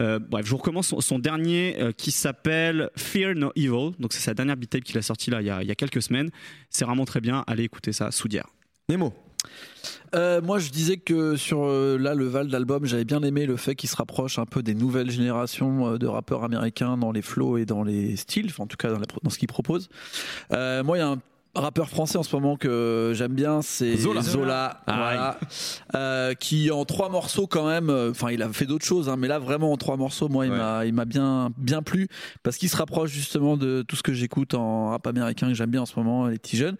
Euh, 0.00 0.18
bref 0.18 0.44
je 0.46 0.50
vous 0.50 0.56
recommande 0.58 0.84
son, 0.84 1.00
son 1.00 1.18
dernier 1.18 1.76
euh, 1.80 1.92
qui 1.92 2.10
s'appelle 2.10 2.90
Fear 2.96 3.34
No 3.34 3.50
Evil. 3.56 3.92
Donc 3.98 4.12
c'est 4.12 4.20
sa 4.20 4.34
dernière 4.34 4.56
beat 4.56 4.70
tape 4.70 4.84
qu'il 4.84 4.98
a 4.98 5.02
sorti 5.02 5.30
là 5.30 5.40
il 5.40 5.46
y 5.46 5.50
a, 5.50 5.62
il 5.62 5.68
y 5.68 5.70
a 5.70 5.74
quelques 5.76 6.02
semaines. 6.02 6.30
C'est 6.70 6.84
vraiment 6.84 7.04
très 7.04 7.20
bien. 7.20 7.44
Allez 7.46 7.64
écouter 7.64 7.92
ça 7.92 8.10
Soudière. 8.10 8.46
Nemo. 8.88 9.12
Euh, 10.14 10.40
moi, 10.40 10.58
je 10.58 10.70
disais 10.70 10.96
que 10.96 11.36
sur 11.36 11.60
euh, 11.64 11.96
là 11.98 12.14
le 12.14 12.26
Val 12.26 12.48
d'album, 12.48 12.86
j'avais 12.86 13.04
bien 13.04 13.22
aimé 13.22 13.46
le 13.46 13.56
fait 13.56 13.74
qu'il 13.74 13.88
se 13.88 13.96
rapproche 13.96 14.38
un 14.38 14.46
peu 14.46 14.62
des 14.62 14.74
nouvelles 14.74 15.10
générations 15.10 15.86
euh, 15.92 15.98
de 15.98 16.06
rappeurs 16.06 16.42
américains 16.44 16.96
dans 16.96 17.12
les 17.12 17.22
flows 17.22 17.58
et 17.58 17.66
dans 17.66 17.84
les 17.84 18.16
styles, 18.16 18.46
enfin, 18.46 18.64
en 18.64 18.66
tout 18.66 18.76
cas 18.78 18.90
dans, 18.90 18.98
la 18.98 19.06
pro- 19.06 19.20
dans 19.22 19.30
ce 19.30 19.38
qu'ils 19.38 19.48
proposent. 19.48 19.88
Euh, 20.52 20.82
moi, 20.82 20.96
il 20.96 21.00
y 21.00 21.04
a 21.04 21.08
un 21.08 21.20
rappeur 21.54 21.88
français 21.88 22.18
en 22.18 22.22
ce 22.22 22.34
moment 22.36 22.56
que 22.56 23.12
j'aime 23.14 23.32
bien, 23.34 23.62
c'est 23.62 23.96
Zola. 23.96 24.22
Zola, 24.22 24.80
voilà. 24.86 25.38
Euh, 25.94 26.34
qui 26.34 26.70
en 26.70 26.84
trois 26.84 27.08
morceaux 27.08 27.46
quand 27.46 27.66
même, 27.66 27.90
euh, 27.90 28.10
enfin 28.10 28.30
il 28.30 28.42
a 28.42 28.48
fait 28.52 28.66
d'autres 28.66 28.84
choses, 28.84 29.08
hein, 29.08 29.16
mais 29.16 29.26
là 29.28 29.38
vraiment 29.38 29.72
en 29.72 29.76
trois 29.76 29.96
morceaux, 29.96 30.28
moi 30.28 30.46
il 30.46 30.52
Ouais. 30.52 30.58
m'a 30.58 30.84
il 30.86 30.92
m'a 30.94 31.04
bien 31.04 31.50
bien 31.56 31.82
plu 31.82 32.08
parce 32.42 32.56
qu'il 32.58 32.68
se 32.68 32.76
rapproche 32.76 33.10
justement 33.10 33.56
de 33.56 33.82
tout 33.82 33.96
ce 33.96 34.02
que 34.02 34.12
j'écoute 34.12 34.54
en 34.54 34.90
rap 34.90 35.06
américain 35.06 35.48
que 35.48 35.54
j'aime 35.54 35.70
bien 35.70 35.82
en 35.82 35.86
ce 35.86 35.94
moment, 35.96 36.26
les 36.26 36.38
petits 36.38 36.56
jeunes. 36.56 36.76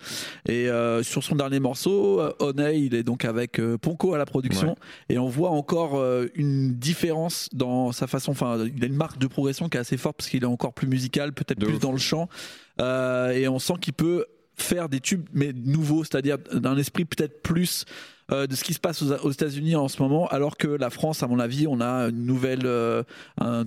Et 0.46 0.68
euh, 0.68 1.02
sur 1.02 1.24
son 1.24 1.34
dernier 1.34 1.60
morceau, 1.60 2.20
Honey, 2.38 2.80
il 2.80 2.94
est 2.94 3.02
donc 3.02 3.24
avec 3.24 3.60
Ponko 3.80 4.14
à 4.14 4.18
la 4.18 4.26
production 4.26 4.76
et 5.08 5.18
on 5.18 5.28
voit 5.28 5.50
encore 5.50 6.00
une 6.34 6.74
différence 6.74 7.48
dans 7.52 7.90
sa 7.92 8.06
façon. 8.06 8.30
Enfin, 8.32 8.58
il 8.76 8.84
a 8.84 8.86
une 8.86 8.94
marque 8.96 9.18
de 9.18 9.26
progression 9.26 9.68
qui 9.68 9.76
est 9.76 9.80
assez 9.80 9.96
forte 9.96 10.16
parce 10.18 10.28
qu'il 10.30 10.42
est 10.42 10.46
encore 10.46 10.72
plus 10.72 10.86
musical, 10.86 11.32
peut-être 11.32 11.58
plus 11.58 11.74
ouf. 11.74 11.80
dans 11.80 11.92
le 11.92 11.98
chant, 11.98 12.28
Euh, 12.80 13.30
et 13.32 13.48
on 13.48 13.58
sent 13.58 13.74
qu'il 13.80 13.92
peut 13.92 14.24
faire 14.68 14.88
des 14.88 15.00
tubes 15.00 15.26
mais 15.32 15.52
nouveaux, 15.52 16.04
c'est-à-dire 16.04 16.38
d'un 16.52 16.76
esprit 16.76 17.04
peut-être 17.04 17.42
plus 17.42 17.84
euh, 18.30 18.46
de 18.46 18.54
ce 18.54 18.62
qui 18.62 18.74
se 18.74 18.78
passe 18.78 19.00
aux, 19.00 19.10
aux 19.24 19.30
États-Unis 19.30 19.74
en 19.74 19.88
ce 19.88 20.02
moment, 20.02 20.28
alors 20.28 20.58
que 20.58 20.68
la 20.68 20.90
France, 20.90 21.22
à 21.22 21.26
mon 21.26 21.38
avis, 21.38 21.66
on 21.66 21.80
a 21.80 22.10
une 22.10 22.26
nouvelle, 22.26 22.66
euh, 22.66 23.02
un, 23.40 23.64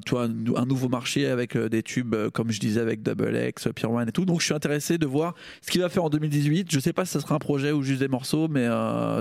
nouveau 0.67 0.87
marché 0.87 1.25
avec 1.25 1.55
euh, 1.55 1.67
des 1.67 1.81
tubes, 1.81 2.15
comme 2.31 2.51
je 2.51 2.59
disais, 2.59 2.79
avec 2.79 3.01
Double 3.01 3.35
X, 3.35 3.69
Pure 3.75 3.91
One 3.91 4.07
et 4.07 4.11
tout. 4.11 4.23
Donc, 4.23 4.39
je 4.39 4.45
suis 4.45 4.53
intéressé 4.53 4.99
de 4.99 5.07
voir 5.07 5.33
ce 5.63 5.71
qu'il 5.71 5.81
va 5.81 5.89
faire 5.89 6.03
en 6.03 6.11
2018. 6.11 6.71
Je 6.71 6.79
sais 6.79 6.93
pas 6.93 7.05
si 7.05 7.13
ça 7.13 7.21
sera 7.21 7.33
un 7.33 7.39
projet 7.39 7.71
ou 7.71 7.81
juste 7.81 8.01
des 8.01 8.07
morceaux, 8.07 8.47
mais 8.47 8.67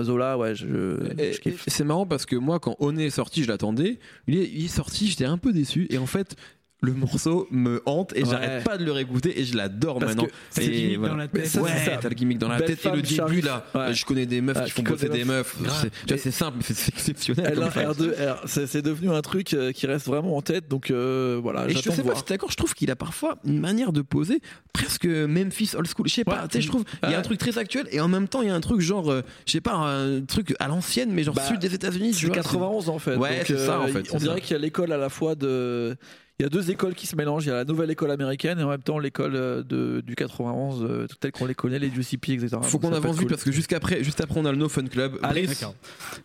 Zola, 0.03 0.37
ouais, 0.37 0.53
je, 0.53 1.39
kiffe. 1.39 1.63
C'est 1.65 1.85
marrant 1.85 2.05
parce 2.05 2.27
que 2.27 2.35
moi, 2.35 2.59
quand 2.59 2.75
On 2.79 2.95
est 2.95 3.09
sorti, 3.09 3.43
je 3.43 3.47
l'attendais. 3.47 3.97
Il 4.27 4.37
est 4.37 4.67
sorti, 4.67 5.07
j'étais 5.07 5.25
un 5.25 5.39
peu 5.39 5.53
déçu. 5.53 5.87
Et 5.89 5.97
en 5.97 6.05
fait, 6.05 6.35
le 6.83 6.93
morceau 6.93 7.47
me 7.51 7.81
hante 7.85 8.11
et 8.15 8.23
Ouais. 8.23 8.29
j'arrête 8.29 8.63
pas 8.63 8.77
de 8.77 8.83
le 8.83 8.91
réécouter 8.91 9.39
et 9.39 9.45
je 9.45 9.55
l'adore 9.55 10.01
maintenant. 10.01 10.25
c'est 10.49 10.65
Et 10.65 10.67
le 10.67 10.73
gimmick 10.73 10.97
voilà. 10.97 11.13
dans 11.13 11.17
la 11.19 11.27
tête. 11.27 11.55
Ouais, 11.61 11.97
t'as 12.01 12.09
le 12.09 12.15
gimmick 12.15 12.37
dans 12.39 12.47
la 12.49 12.57
Belle 12.57 12.67
tête 12.75 12.85
et 12.85 12.95
le 12.95 13.01
début 13.03 13.41
là. 13.41 13.65
Ouais. 13.75 13.93
Je 13.93 14.03
connais 14.05 14.25
des 14.25 14.41
meufs 14.41 14.57
Ah, 14.59 14.63
qui 14.65 14.71
font 14.71 14.81
bosser 14.81 15.07
des 15.09 15.23
meufs. 15.23 15.55
C'est- 15.81 15.89
Tu 16.07 16.13
vois, 16.13 16.17
c'est 16.17 16.31
simple, 16.31 16.57
mais 16.57 16.63
c'est 16.75 16.87
exceptionnel. 16.89 17.53
comme 17.53 17.63
L1, 17.65 17.69
phrase. 17.69 17.97
R2, 17.97 18.13
R, 18.13 18.41
c'est 18.47 18.81
devenu 18.81 19.11
un 19.11 19.21
truc 19.21 19.53
euh, 19.53 19.71
qui 19.71 19.85
reste 19.85 20.07
vraiment 20.07 20.35
en 20.37 20.41
tête, 20.41 20.67
donc 20.67 20.89
euh, 20.89 21.39
voilà, 21.41 21.67
Et 21.67 21.73
je 21.73 21.77
sais 21.79 21.89
pas 21.91 22.01
voir. 22.01 22.17
si 22.17 22.23
t'es 22.23 22.33
d'accord, 22.33 22.49
je 22.51 22.57
trouve 22.57 22.73
qu'il 22.73 22.89
a 22.89 22.95
parfois 22.95 23.37
une 23.45 23.59
manière 23.59 23.91
de 23.93 24.01
poser 24.01 24.41
presque 24.73 25.05
Memphis 25.05 25.71
old 25.75 25.87
school. 25.87 26.07
Je 26.07 26.13
sais 26.15 26.23
pas, 26.23 26.47
tu 26.47 26.57
sais, 26.57 26.61
je 26.61 26.67
trouve 26.67 26.83
il 27.03 27.11
y 27.11 27.13
a 27.13 27.19
un 27.19 27.21
truc 27.21 27.37
très 27.37 27.57
actuel 27.59 27.87
et 27.91 27.99
en 28.01 28.07
même 28.07 28.27
temps 28.27 28.41
il 28.41 28.47
y 28.47 28.51
a 28.51 28.55
un 28.55 28.61
truc 28.61 28.81
genre, 28.81 29.11
euh, 29.11 29.21
je 29.45 29.51
sais 29.51 29.61
pas, 29.61 29.73
un 29.75 30.21
truc 30.21 30.55
à 30.59 30.67
l'ancienne, 30.67 31.11
mais 31.11 31.23
genre 31.23 31.35
Bah, 31.35 31.45
sud 31.47 31.59
des 31.59 31.75
États-Unis. 31.75 32.13
C'est 32.15 32.25
vois, 32.25 32.35
91 32.35 32.89
en 32.89 32.97
fait. 32.97 33.15
Ouais, 33.17 33.43
c'est 33.45 33.57
ça, 33.57 33.79
en 33.81 33.87
fait, 33.87 34.07
On 34.13 34.17
dirait 34.17 34.41
qu'il 34.41 34.51
y 34.53 34.55
a 34.55 34.59
l'école 34.59 34.91
à 34.91 34.97
la 34.97 35.09
fois 35.09 35.35
de. 35.35 35.95
Il 36.41 36.45
y 36.45 36.47
a 36.47 36.49
deux 36.49 36.71
écoles 36.71 36.95
qui 36.95 37.05
se 37.05 37.15
mélangent. 37.15 37.45
Il 37.45 37.49
y 37.49 37.51
a 37.51 37.55
la 37.57 37.65
nouvelle 37.65 37.91
école 37.91 38.09
américaine 38.09 38.57
et 38.59 38.63
en 38.63 38.69
même 38.69 38.81
temps 38.81 38.97
l'école 38.97 39.35
euh, 39.35 39.61
de, 39.61 40.01
du 40.03 40.15
91, 40.15 40.83
euh, 40.83 41.05
telle 41.19 41.31
qu'on 41.31 41.45
les 41.45 41.53
connaît, 41.53 41.77
les 41.77 41.91
Juicy 41.91 42.17
P, 42.17 42.33
etc. 42.33 42.57
Faut 42.63 42.79
Donc, 42.79 42.89
qu'on 42.89 42.93
avance 42.97 43.11
vite 43.11 43.19
cool. 43.19 43.27
parce 43.29 43.43
que 43.43 43.51
jusqu'après, 43.51 44.03
juste 44.03 44.21
après 44.21 44.39
on 44.39 44.45
a 44.45 44.51
le 44.51 44.57
No 44.57 44.67
Fun 44.67 44.87
Club. 44.87 45.19
Allez. 45.21 45.47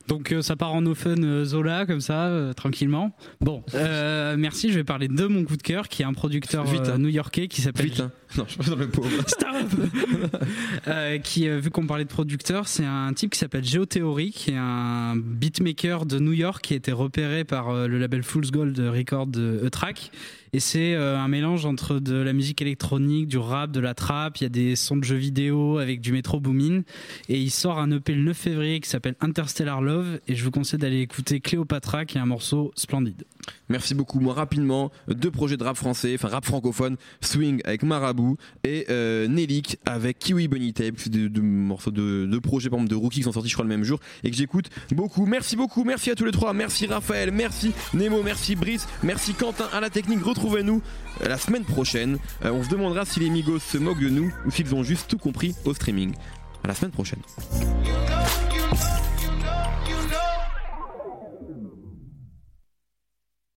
Donc 0.09 0.33
euh, 0.33 0.41
ça 0.41 0.57
part 0.57 0.73
en 0.73 0.81
no 0.81 0.95
fun 0.95 1.17
euh, 1.23 1.45
Zola 1.45 1.85
comme 1.85 2.01
ça 2.01 2.29
euh, 2.29 2.55
tranquillement. 2.55 3.15
Bon, 3.43 3.63
euh, 3.75 4.37
merci. 4.39 4.71
Je 4.73 4.79
vais 4.79 4.85
parler 4.85 5.09
de 5.09 5.27
mon 5.27 5.45
coup 5.45 5.59
de 5.59 5.63
cœur 5.63 5.87
qui 5.89 6.01
est 6.01 6.07
un 6.07 6.15
producteur 6.15 6.65
Vite, 6.65 6.81
hein. 6.87 6.93
euh, 6.95 6.99
new-yorkais 6.99 7.49
qui 7.49 7.61
s'appelle 7.61 7.85
vite. 7.87 8.01
hein. 8.01 8.11
Non, 8.39 8.45
je 8.47 8.53
suis 8.53 8.59
pas 8.59 8.71
dans 8.71 8.77
le 8.77 8.89
pauvre. 8.89 9.11
Stop 9.27 9.47
Euh, 10.89 11.19
qui, 11.19 11.49
euh, 11.49 11.59
vu 11.59 11.71
qu'on 11.71 11.87
parlait 11.87 12.05
de 12.05 12.09
producteur, 12.09 12.69
c'est 12.69 12.85
un 12.85 13.13
type 13.13 13.33
qui 13.33 13.39
s'appelle 13.39 13.65
Geotheory, 13.65 14.31
qui 14.31 14.51
est 14.53 14.57
un 14.57 15.17
beatmaker 15.17 16.07
de 16.07 16.19
New 16.19 16.33
York 16.33 16.63
qui 16.63 16.75
a 16.75 16.77
été 16.77 16.93
repéré 16.93 17.45
par 17.45 17.71
euh, 17.71 17.87
le 17.89 17.99
label 17.99 18.23
Fool's 18.23 18.51
Gold 18.53 18.79
Record 18.79 19.27
de 19.27 19.61
E-Track. 19.65 20.06
like 20.13 20.46
Et 20.57 20.61
c'est 20.61 20.95
euh, 20.95 21.19
un 21.19 21.29
mélange 21.29 21.67
entre 21.67 21.99
de 21.99 22.15
la 22.15 22.33
musique 22.33 22.63
électronique, 22.63 23.27
du 23.27 23.37
rap, 23.37 23.71
de 23.73 23.79
la 23.79 23.93
trap. 23.93 24.39
Il 24.39 24.45
y 24.45 24.47
a 24.47 24.49
des 24.49 24.75
sons 24.75 24.97
de 24.97 25.05
jeux 25.05 25.17
vidéo 25.17 25.77
avec 25.77 26.01
du 26.01 26.13
métro 26.13 26.41
boomin. 26.41 26.81
Et 27.29 27.39
il 27.39 27.51
sort 27.51 27.79
un 27.79 27.91
EP 27.91 28.15
le 28.15 28.23
9 28.23 28.35
février 28.35 28.81
qui 28.81 28.89
s'appelle 28.89 29.17
Interstellar 29.21 29.83
Love. 29.83 30.19
Et 30.29 30.35
je 30.35 30.43
vous 30.43 30.51
conseille 30.51 30.79
d'aller 30.79 31.03
écouter 31.03 31.41
Cléopatra, 31.41 32.07
qui 32.07 32.17
est 32.17 32.23
un 32.23 32.27
morceau 32.27 32.73
splendide. 32.75 33.25
Merci 33.69 33.95
beaucoup. 33.95 34.19
Moi, 34.19 34.33
rapidement, 34.33 34.91
deux 35.09 35.31
projets 35.31 35.59
de 35.59 35.63
rap 35.63 35.77
français, 35.77 36.15
enfin 36.15 36.29
rap 36.29 36.47
francophone, 36.47 36.97
Swing 37.21 37.61
avec 37.65 37.83
Marabout 37.83 38.39
et 38.65 38.87
euh, 38.89 39.29
avec 39.85 40.19
Kiwi 40.19 40.49
Bunny 40.49 40.73
Tape. 40.73 41.07
Deux, 41.09 41.29
deux 41.29 41.43
morceaux 41.43 41.91
de 41.91 42.39
projets, 42.39 42.71
par 42.71 42.79
exemple, 42.79 42.91
de 42.91 42.97
Rookie 42.97 43.19
qui 43.19 43.25
sont 43.25 43.33
sortis, 43.33 43.51
je 43.51 43.55
crois, 43.55 43.65
le 43.65 43.69
même 43.69 43.85
jour 43.85 44.01
et 44.25 44.31
que 44.31 44.37
j'écoute 44.37 44.71
beaucoup. 44.93 45.27
Merci 45.27 45.55
beaucoup. 45.55 45.85
Merci 45.85 46.11
à 46.11 46.15
tous 46.15 46.25
les 46.25 46.33
trois. 46.33 46.55
Merci 46.55 46.87
Raphaël. 46.87 47.31
Merci 47.31 47.73
Nemo. 47.93 48.23
Merci 48.23 48.57
Brice. 48.57 48.89
Merci 49.03 49.35
Quentin 49.35 49.69
à 49.75 49.81
la 49.81 49.91
technique. 49.91 50.21
Retrouvez-nous 50.47 50.81
la 51.27 51.39
semaine 51.39 51.65
prochaine. 51.65 52.19
Euh, 52.45 52.53
on 52.53 52.63
se 52.63 52.69
demandera 52.69 53.05
si 53.05 53.19
les 53.19 53.31
Migos 53.31 53.59
se 53.59 53.79
moquent 53.79 53.99
de 53.99 54.09
nous 54.09 54.33
ou 54.47 54.53
s'ils 54.53 54.73
ont 54.77 54.85
juste 54.85 55.09
tout 55.09 55.19
compris 55.19 55.57
au 55.65 55.75
streaming. 55.75 56.15
À 56.63 56.69
la 56.69 56.75
semaine 56.75 56.93
prochaine. 56.93 57.19